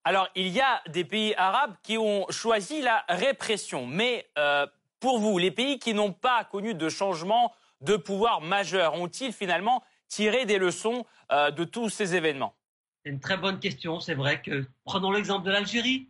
Alors, 0.04 0.28
il 0.36 0.48
y 0.50 0.62
a 0.62 0.82
des 0.90 1.06
pays 1.06 1.34
arabes 1.36 1.76
qui 1.84 1.98
ont 1.98 2.26
choisi 2.30 2.82
la 2.82 3.06
répression, 3.08 3.86
mais 3.86 4.28
euh, 4.38 4.66
pour 5.00 5.20
vous, 5.20 5.38
les 5.38 5.52
pays 5.52 5.80
qui 5.80 5.94
n'ont 5.94 6.12
pas 6.12 6.44
connu 6.44 6.74
de 6.74 6.90
changement 6.90 7.54
de 7.84 7.96
pouvoir 7.96 8.42
majeur, 8.42 8.96
ont-ils 8.96 9.34
finalement 9.34 9.84
tiré 10.08 10.46
des 10.46 10.58
leçons 10.58 11.06
euh, 11.32 11.52
de 11.52 11.64
tous 11.64 11.90
ces 11.90 12.16
événements? 12.16 12.56
C'est 13.04 13.12
une 13.12 13.20
très 13.20 13.38
bonne 13.38 13.60
question. 13.60 14.00
C'est 14.00 14.16
vrai 14.16 14.42
que, 14.42 14.66
prenons 14.86 15.12
l'exemple 15.12 15.46
de 15.46 15.52
l'Algérie. 15.52 16.10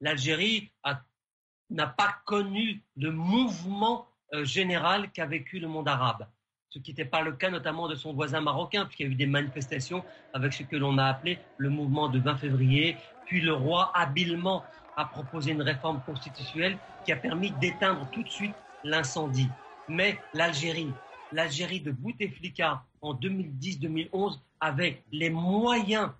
L'Algérie 0.00 0.72
n'a 1.70 1.86
pas 1.86 2.16
connu 2.24 2.82
le 2.96 3.12
mouvement 3.12 4.08
euh, 4.32 4.44
général 4.44 5.12
qu'a 5.12 5.26
vécu 5.26 5.60
le 5.60 5.68
monde 5.68 5.88
arabe 5.88 6.26
ce 6.70 6.78
qui 6.78 6.92
n'était 6.92 7.04
pas 7.04 7.20
le 7.20 7.32
cas 7.32 7.50
notamment 7.50 7.88
de 7.88 7.96
son 7.96 8.12
voisin 8.12 8.40
marocain, 8.40 8.84
puisqu'il 8.84 9.06
y 9.06 9.08
a 9.08 9.12
eu 9.12 9.16
des 9.16 9.26
manifestations 9.26 10.04
avec 10.32 10.52
ce 10.52 10.62
que 10.62 10.76
l'on 10.76 10.98
a 10.98 11.04
appelé 11.04 11.38
le 11.58 11.68
mouvement 11.68 12.08
de 12.08 12.20
20 12.20 12.36
février, 12.36 12.96
puis 13.26 13.40
le 13.40 13.52
roi 13.52 13.90
habilement 13.94 14.64
a 14.96 15.04
proposé 15.04 15.50
une 15.52 15.62
réforme 15.62 16.00
constitutionnelle 16.06 16.78
qui 17.04 17.12
a 17.12 17.16
permis 17.16 17.50
d'éteindre 17.52 18.08
tout 18.12 18.22
de 18.22 18.28
suite 18.28 18.54
l'incendie. 18.84 19.48
Mais 19.90 20.20
l'Algérie, 20.34 20.92
l'Algérie 21.32 21.80
de 21.80 21.90
Bouteflika 21.90 22.84
en 23.02 23.12
2010-2011 23.12 24.38
avait 24.60 25.02
les 25.10 25.30
moyens 25.30 26.10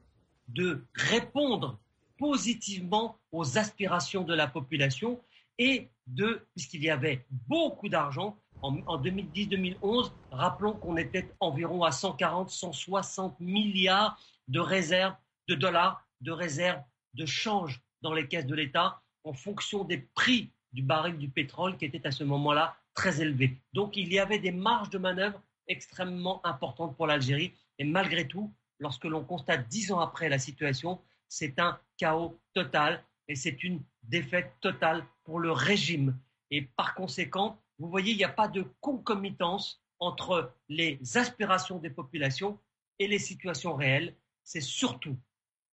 de 0.48 0.84
répondre 0.92 1.78
positivement 2.18 3.16
aux 3.30 3.58
aspirations 3.58 4.24
de 4.24 4.34
la 4.34 4.48
population 4.48 5.20
et 5.56 5.88
de, 6.08 6.44
puisqu'il 6.52 6.82
y 6.82 6.90
avait 6.90 7.24
beaucoup 7.30 7.88
d'argent, 7.88 8.36
en, 8.60 8.72
2010-2011, 9.00 10.10
rappelons 10.32 10.72
qu'on 10.72 10.96
était 10.96 11.32
environ 11.38 11.84
à 11.84 11.90
140-160 11.90 13.34
milliards 13.38 14.20
de 14.48 14.58
réserves 14.58 15.14
de 15.46 15.54
dollars, 15.54 16.04
de 16.20 16.32
réserves 16.32 16.82
de 17.14 17.24
change 17.24 17.80
dans 18.02 18.14
les 18.14 18.26
caisses 18.26 18.46
de 18.46 18.54
l'État 18.56 19.00
en 19.22 19.32
fonction 19.32 19.84
des 19.84 19.98
prix 19.98 20.50
du 20.72 20.82
baril 20.82 21.18
du 21.18 21.28
pétrole 21.28 21.76
qui 21.76 21.84
était 21.84 22.04
à 22.04 22.10
ce 22.10 22.24
moment-là 22.24 22.74
très. 23.00 23.56
Donc 23.72 23.96
il 23.96 24.12
y 24.12 24.18
avait 24.18 24.38
des 24.38 24.52
marges 24.52 24.90
de 24.90 24.98
manœuvre 24.98 25.40
extrêmement 25.66 26.44
importantes 26.44 26.96
pour 26.96 27.06
l'Algérie. 27.06 27.52
Et 27.78 27.84
malgré 27.84 28.26
tout, 28.28 28.52
lorsque 28.78 29.04
l'on 29.04 29.24
constate 29.24 29.68
dix 29.68 29.90
ans 29.92 30.00
après 30.00 30.28
la 30.28 30.38
situation, 30.38 31.00
c'est 31.28 31.58
un 31.58 31.78
chaos 31.96 32.38
total 32.52 33.02
et 33.28 33.36
c'est 33.36 33.62
une 33.62 33.80
défaite 34.02 34.52
totale 34.60 35.04
pour 35.24 35.38
le 35.38 35.52
régime. 35.52 36.18
Et 36.50 36.62
par 36.62 36.94
conséquent, 36.94 37.58
vous 37.78 37.88
voyez, 37.88 38.12
il 38.12 38.18
n'y 38.18 38.24
a 38.24 38.28
pas 38.28 38.48
de 38.48 38.64
concomitance 38.80 39.80
entre 39.98 40.52
les 40.68 40.98
aspirations 41.14 41.78
des 41.78 41.90
populations 41.90 42.58
et 42.98 43.06
les 43.06 43.18
situations 43.18 43.74
réelles. 43.74 44.14
C'est 44.44 44.60
surtout 44.60 45.16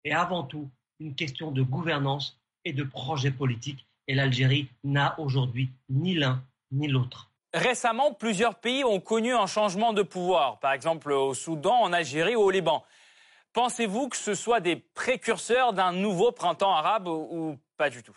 et 0.03 0.13
avant 0.13 0.43
tout 0.43 0.69
une 0.99 1.15
question 1.15 1.51
de 1.51 1.61
gouvernance 1.61 2.39
et 2.63 2.73
de 2.73 2.83
projet 2.83 3.31
politique. 3.31 3.85
Et 4.07 4.15
l'Algérie 4.15 4.69
n'a 4.83 5.19
aujourd'hui 5.19 5.69
ni 5.89 6.13
l'un 6.13 6.41
ni 6.71 6.87
l'autre. 6.87 7.31
Récemment, 7.53 8.13
plusieurs 8.13 8.55
pays 8.55 8.83
ont 8.83 8.99
connu 8.99 9.33
un 9.33 9.47
changement 9.47 9.93
de 9.93 10.03
pouvoir, 10.03 10.59
par 10.59 10.73
exemple 10.73 11.11
au 11.11 11.33
Soudan, 11.33 11.81
en 11.81 11.93
Algérie 11.93 12.35
ou 12.35 12.41
au 12.41 12.51
Liban. 12.51 12.83
Pensez-vous 13.53 14.09
que 14.09 14.17
ce 14.17 14.35
soit 14.35 14.59
des 14.59 14.75
précurseurs 14.75 15.73
d'un 15.73 15.91
nouveau 15.91 16.31
printemps 16.31 16.73
arabe 16.73 17.07
ou 17.07 17.57
pas 17.77 17.89
du 17.89 18.03
tout? 18.03 18.15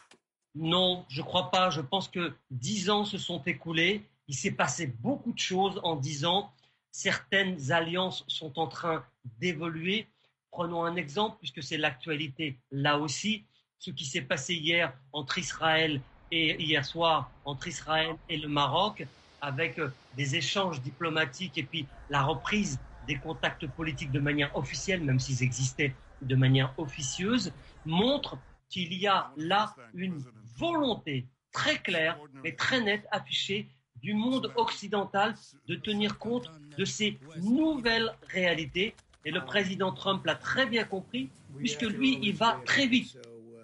Non, 0.55 1.07
je 1.09 1.23
ne 1.23 1.27
crois 1.27 1.51
pas. 1.51 1.71
Je 1.71 1.81
pense 1.81 2.09
que 2.09 2.35
dix 2.51 2.91
ans 2.91 3.05
se 3.05 3.19
sont 3.19 3.43
écoulés. 3.45 4.05
Il 4.29 4.35
s'est 4.35 4.51
passé 4.51 4.87
beaucoup 4.87 5.33
de 5.33 5.39
choses 5.39 5.81
en 5.83 5.97
dix 5.97 6.25
ans. 6.25 6.53
Certaines 6.91 7.73
alliances 7.73 8.25
sont 8.27 8.59
en 8.59 8.67
train 8.67 9.05
d'évoluer. 9.39 10.09
Prenons 10.51 10.85
un 10.85 10.97
exemple, 10.97 11.37
puisque 11.39 11.63
c'est 11.63 11.79
l'actualité 11.79 12.59
là 12.71 12.99
aussi. 12.99 13.45
Ce 13.79 13.91
qui 13.91 14.05
s'est 14.05 14.23
passé 14.23 14.55
hier 14.55 14.93
entre 15.13 15.39
Israël 15.39 16.03
et 16.31 16.63
hier 16.63 16.85
soir 16.85 17.31
entre 17.45 17.69
Israël 17.69 18.15
et 18.29 18.37
le 18.37 18.49
Maroc, 18.49 19.07
avec 19.41 19.79
euh, 19.79 19.89
des 20.17 20.37
échanges 20.37 20.81
diplomatiques 20.81 21.57
et 21.59 21.63
puis 21.63 21.87
la 22.09 22.23
reprise 22.23 22.79
des 23.07 23.17
contacts 23.17 23.67
politiques 23.67 24.13
de 24.13 24.21
manière 24.21 24.55
officielle, 24.57 25.03
même 25.03 25.19
s'ils 25.19 25.43
existaient 25.43 25.95
de 26.23 26.37
manière 26.37 26.73
officieuse, 26.77 27.53
montre 27.85 28.39
qu'il 28.69 28.93
y 28.95 29.07
a 29.07 29.31
là 29.37 29.75
une 29.95 30.23
volonté 30.59 31.27
très 31.53 31.79
claire 31.79 32.19
et 32.45 32.55
très 32.55 32.81
nette 32.81 33.07
affichée 33.11 33.67
du 33.97 34.15
monde 34.15 34.53
occidental 34.57 35.35
de 35.67 35.75
tenir 35.75 36.19
compte 36.19 36.51
de 36.79 36.85
ces 36.85 37.19
nouvelles 37.43 38.15
réalités. 38.29 38.95
Et 39.25 39.31
le 39.31 39.45
président 39.45 39.93
Trump 39.93 40.25
l'a 40.25 40.35
très 40.35 40.67
bien 40.67 40.85
compris, 40.85 41.29
puisque 41.59 41.83
lui, 41.83 42.19
il 42.23 42.35
va 42.35 42.61
très 42.65 42.87
vite 42.87 43.19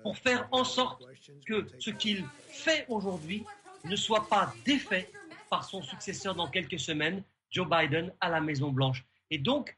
pour 0.06 0.18
faire 0.18 0.46
en 0.52 0.62
sorte 0.62 1.02
que 1.46 1.66
ce 1.80 1.90
qu'il 1.90 2.24
fait 2.46 2.86
aujourd'hui 2.88 3.44
ne 3.84 3.96
soit 3.96 4.28
pas 4.28 4.54
défait 4.64 5.10
par 5.50 5.64
son 5.64 5.82
successeur 5.82 6.36
dans 6.36 6.48
quelques 6.48 6.78
semaines, 6.78 7.24
Joe 7.50 7.68
Biden, 7.68 8.12
à 8.20 8.28
la 8.28 8.40
Maison-Blanche. 8.40 9.04
Et 9.32 9.38
donc, 9.38 9.76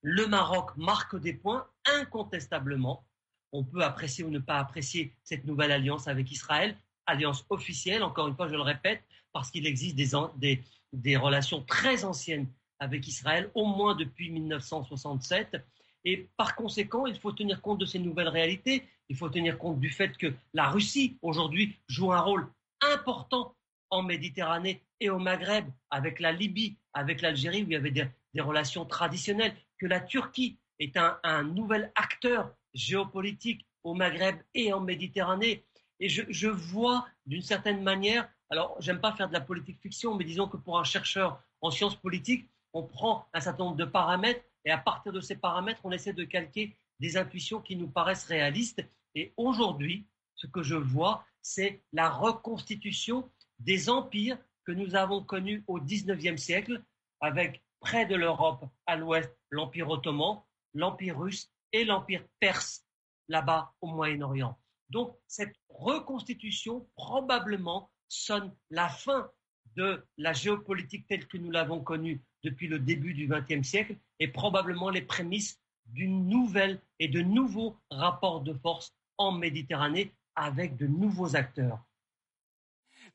le 0.00 0.26
Maroc 0.26 0.72
marque 0.76 1.14
des 1.14 1.32
points 1.32 1.64
incontestablement. 1.86 3.06
On 3.52 3.62
peut 3.62 3.84
apprécier 3.84 4.24
ou 4.24 4.30
ne 4.30 4.40
pas 4.40 4.58
apprécier 4.58 5.14
cette 5.22 5.44
nouvelle 5.44 5.70
alliance 5.70 6.08
avec 6.08 6.32
Israël, 6.32 6.76
alliance 7.06 7.46
officielle, 7.48 8.02
encore 8.02 8.26
une 8.26 8.34
fois, 8.34 8.48
je 8.48 8.56
le 8.56 8.62
répète, 8.62 9.04
parce 9.32 9.52
qu'il 9.52 9.68
existe 9.68 9.94
des, 9.94 10.60
des, 10.92 11.16
relations 11.16 11.62
très 11.62 12.04
anciennes 12.04 12.48
avec 12.80 13.06
Israël, 13.06 13.48
au 13.54 13.66
moins 13.66 13.94
depuis 13.94 14.28
1967. 14.28 15.64
Et 16.04 16.28
par 16.36 16.56
conséquent, 16.56 17.06
il 17.06 17.18
faut 17.18 17.32
tenir 17.32 17.60
compte 17.60 17.78
de 17.78 17.86
ces 17.86 17.98
nouvelles 17.98 18.28
réalités. 18.28 18.88
Il 19.08 19.16
faut 19.16 19.28
tenir 19.28 19.58
compte 19.58 19.78
du 19.78 19.90
fait 19.90 20.16
que 20.16 20.32
la 20.52 20.68
Russie, 20.68 21.18
aujourd'hui, 21.22 21.76
joue 21.88 22.12
un 22.12 22.20
rôle 22.20 22.48
important 22.80 23.54
en 23.90 24.02
Méditerranée 24.02 24.82
et 25.00 25.10
au 25.10 25.18
Maghreb, 25.18 25.66
avec 25.90 26.18
la 26.18 26.32
Libye, 26.32 26.76
avec 26.94 27.20
l'Algérie, 27.20 27.62
où 27.62 27.66
il 27.66 27.72
y 27.72 27.76
avait 27.76 27.90
des, 27.90 28.08
relations 28.40 28.86
traditionnelles, 28.86 29.54
que 29.78 29.86
la 29.86 30.00
Turquie 30.00 30.58
est 30.78 30.96
un, 30.96 31.42
nouvel 31.42 31.92
acteur 31.94 32.50
géopolitique 32.72 33.66
au 33.84 33.94
Maghreb 33.94 34.36
et 34.54 34.72
en 34.72 34.80
Méditerranée. 34.80 35.64
Et 36.00 36.08
je, 36.08 36.22
je 36.30 36.48
vois 36.48 37.06
d'une 37.26 37.42
certaine 37.42 37.82
manière, 37.82 38.28
alors 38.48 38.76
j'aime 38.80 39.00
pas 39.00 39.12
faire 39.12 39.28
de 39.28 39.34
la 39.34 39.40
politique 39.40 39.80
fiction, 39.80 40.14
mais 40.14 40.24
disons 40.24 40.48
que 40.48 40.56
pour 40.56 40.78
un 40.78 40.84
chercheur 40.84 41.42
en 41.60 41.70
sciences 41.70 41.96
politiques, 41.96 42.48
on 42.72 42.82
prend 42.82 43.28
un 43.34 43.40
certain 43.40 43.64
nombre 43.64 43.76
de 43.76 43.84
paramètres 43.84 44.44
et 44.64 44.70
à 44.70 44.78
partir 44.78 45.12
de 45.12 45.20
ces 45.20 45.36
paramètres, 45.36 45.80
on 45.84 45.92
essaie 45.92 46.12
de 46.12 46.24
calquer 46.24 46.76
des 47.00 47.16
intuitions 47.16 47.60
qui 47.60 47.76
nous 47.76 47.88
paraissent 47.88 48.26
réalistes. 48.26 48.84
Et 49.14 49.32
aujourd'hui, 49.36 50.06
ce 50.34 50.46
que 50.46 50.62
je 50.62 50.76
vois, 50.76 51.24
c'est 51.42 51.82
la 51.92 52.08
reconstitution 52.08 53.30
des 53.58 53.90
empires 53.90 54.38
que 54.64 54.72
nous 54.72 54.94
avons 54.94 55.22
connus 55.24 55.64
au 55.66 55.80
XIXe 55.80 56.40
siècle, 56.40 56.82
avec 57.20 57.62
près 57.80 58.06
de 58.06 58.14
l'Europe, 58.14 58.64
à 58.86 58.96
l'ouest, 58.96 59.36
l'Empire 59.50 59.90
ottoman, 59.90 60.42
l'Empire 60.74 61.18
russe 61.18 61.50
et 61.72 61.84
l'Empire 61.84 62.24
perse, 62.38 62.84
là-bas 63.28 63.74
au 63.80 63.88
Moyen-Orient. 63.88 64.56
Donc 64.90 65.16
cette 65.26 65.56
reconstitution 65.68 66.88
probablement 66.94 67.90
sonne 68.08 68.54
la 68.70 68.88
fin 68.88 69.30
de 69.76 70.04
la 70.18 70.32
géopolitique 70.32 71.06
telle 71.08 71.26
que 71.26 71.36
nous 71.38 71.50
l'avons 71.50 71.80
connue 71.80 72.20
depuis 72.42 72.66
le 72.66 72.78
début 72.78 73.14
du 73.14 73.28
XXe 73.28 73.66
siècle 73.66 73.96
et 74.18 74.28
probablement 74.28 74.90
les 74.90 75.02
prémices 75.02 75.60
d'une 75.86 76.28
nouvelle 76.28 76.80
et 76.98 77.08
de 77.08 77.20
nouveaux 77.20 77.76
rapports 77.90 78.40
de 78.40 78.54
force 78.54 78.92
en 79.18 79.32
Méditerranée 79.32 80.12
avec 80.34 80.76
de 80.76 80.86
nouveaux 80.86 81.36
acteurs. 81.36 81.78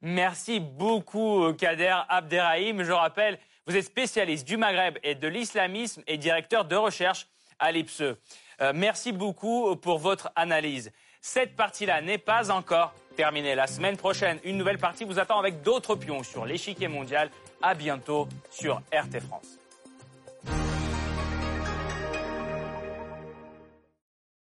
Merci 0.01 0.59
beaucoup, 0.59 1.53
Kader 1.53 1.95
Abderrahim. 2.07 2.83
Je 2.83 2.91
rappelle, 2.91 3.39
vous 3.65 3.75
êtes 3.75 3.85
spécialiste 3.85 4.47
du 4.47 4.55
Maghreb 4.55 4.97
et 5.03 5.15
de 5.15 5.27
l'islamisme 5.27 6.03
et 6.05 6.17
directeur 6.17 6.65
de 6.65 6.75
recherche 6.75 7.27
à 7.57 7.71
l'IPSE. 7.71 8.01
Euh, 8.61 8.73
merci 8.75 9.11
beaucoup 9.11 9.75
pour 9.75 9.97
votre 9.97 10.31
analyse. 10.35 10.91
Cette 11.21 11.55
partie-là 11.55 12.01
n'est 12.01 12.19
pas 12.19 12.51
encore 12.51 12.93
terminée. 13.17 13.55
La 13.55 13.67
semaine 13.67 13.97
prochaine, 13.97 14.39
une 14.45 14.57
nouvelle 14.57 14.77
partie 14.77 15.03
vous 15.03 15.19
attend 15.19 15.39
avec 15.39 15.61
d'autres 15.63 15.95
pions 15.95 16.23
sur 16.23 16.45
l'échiquier 16.45 16.87
mondial. 16.87 17.29
À 17.61 17.73
bientôt 17.73 18.29
sur 18.49 18.81
RT 18.93 19.19
France. 19.27 19.57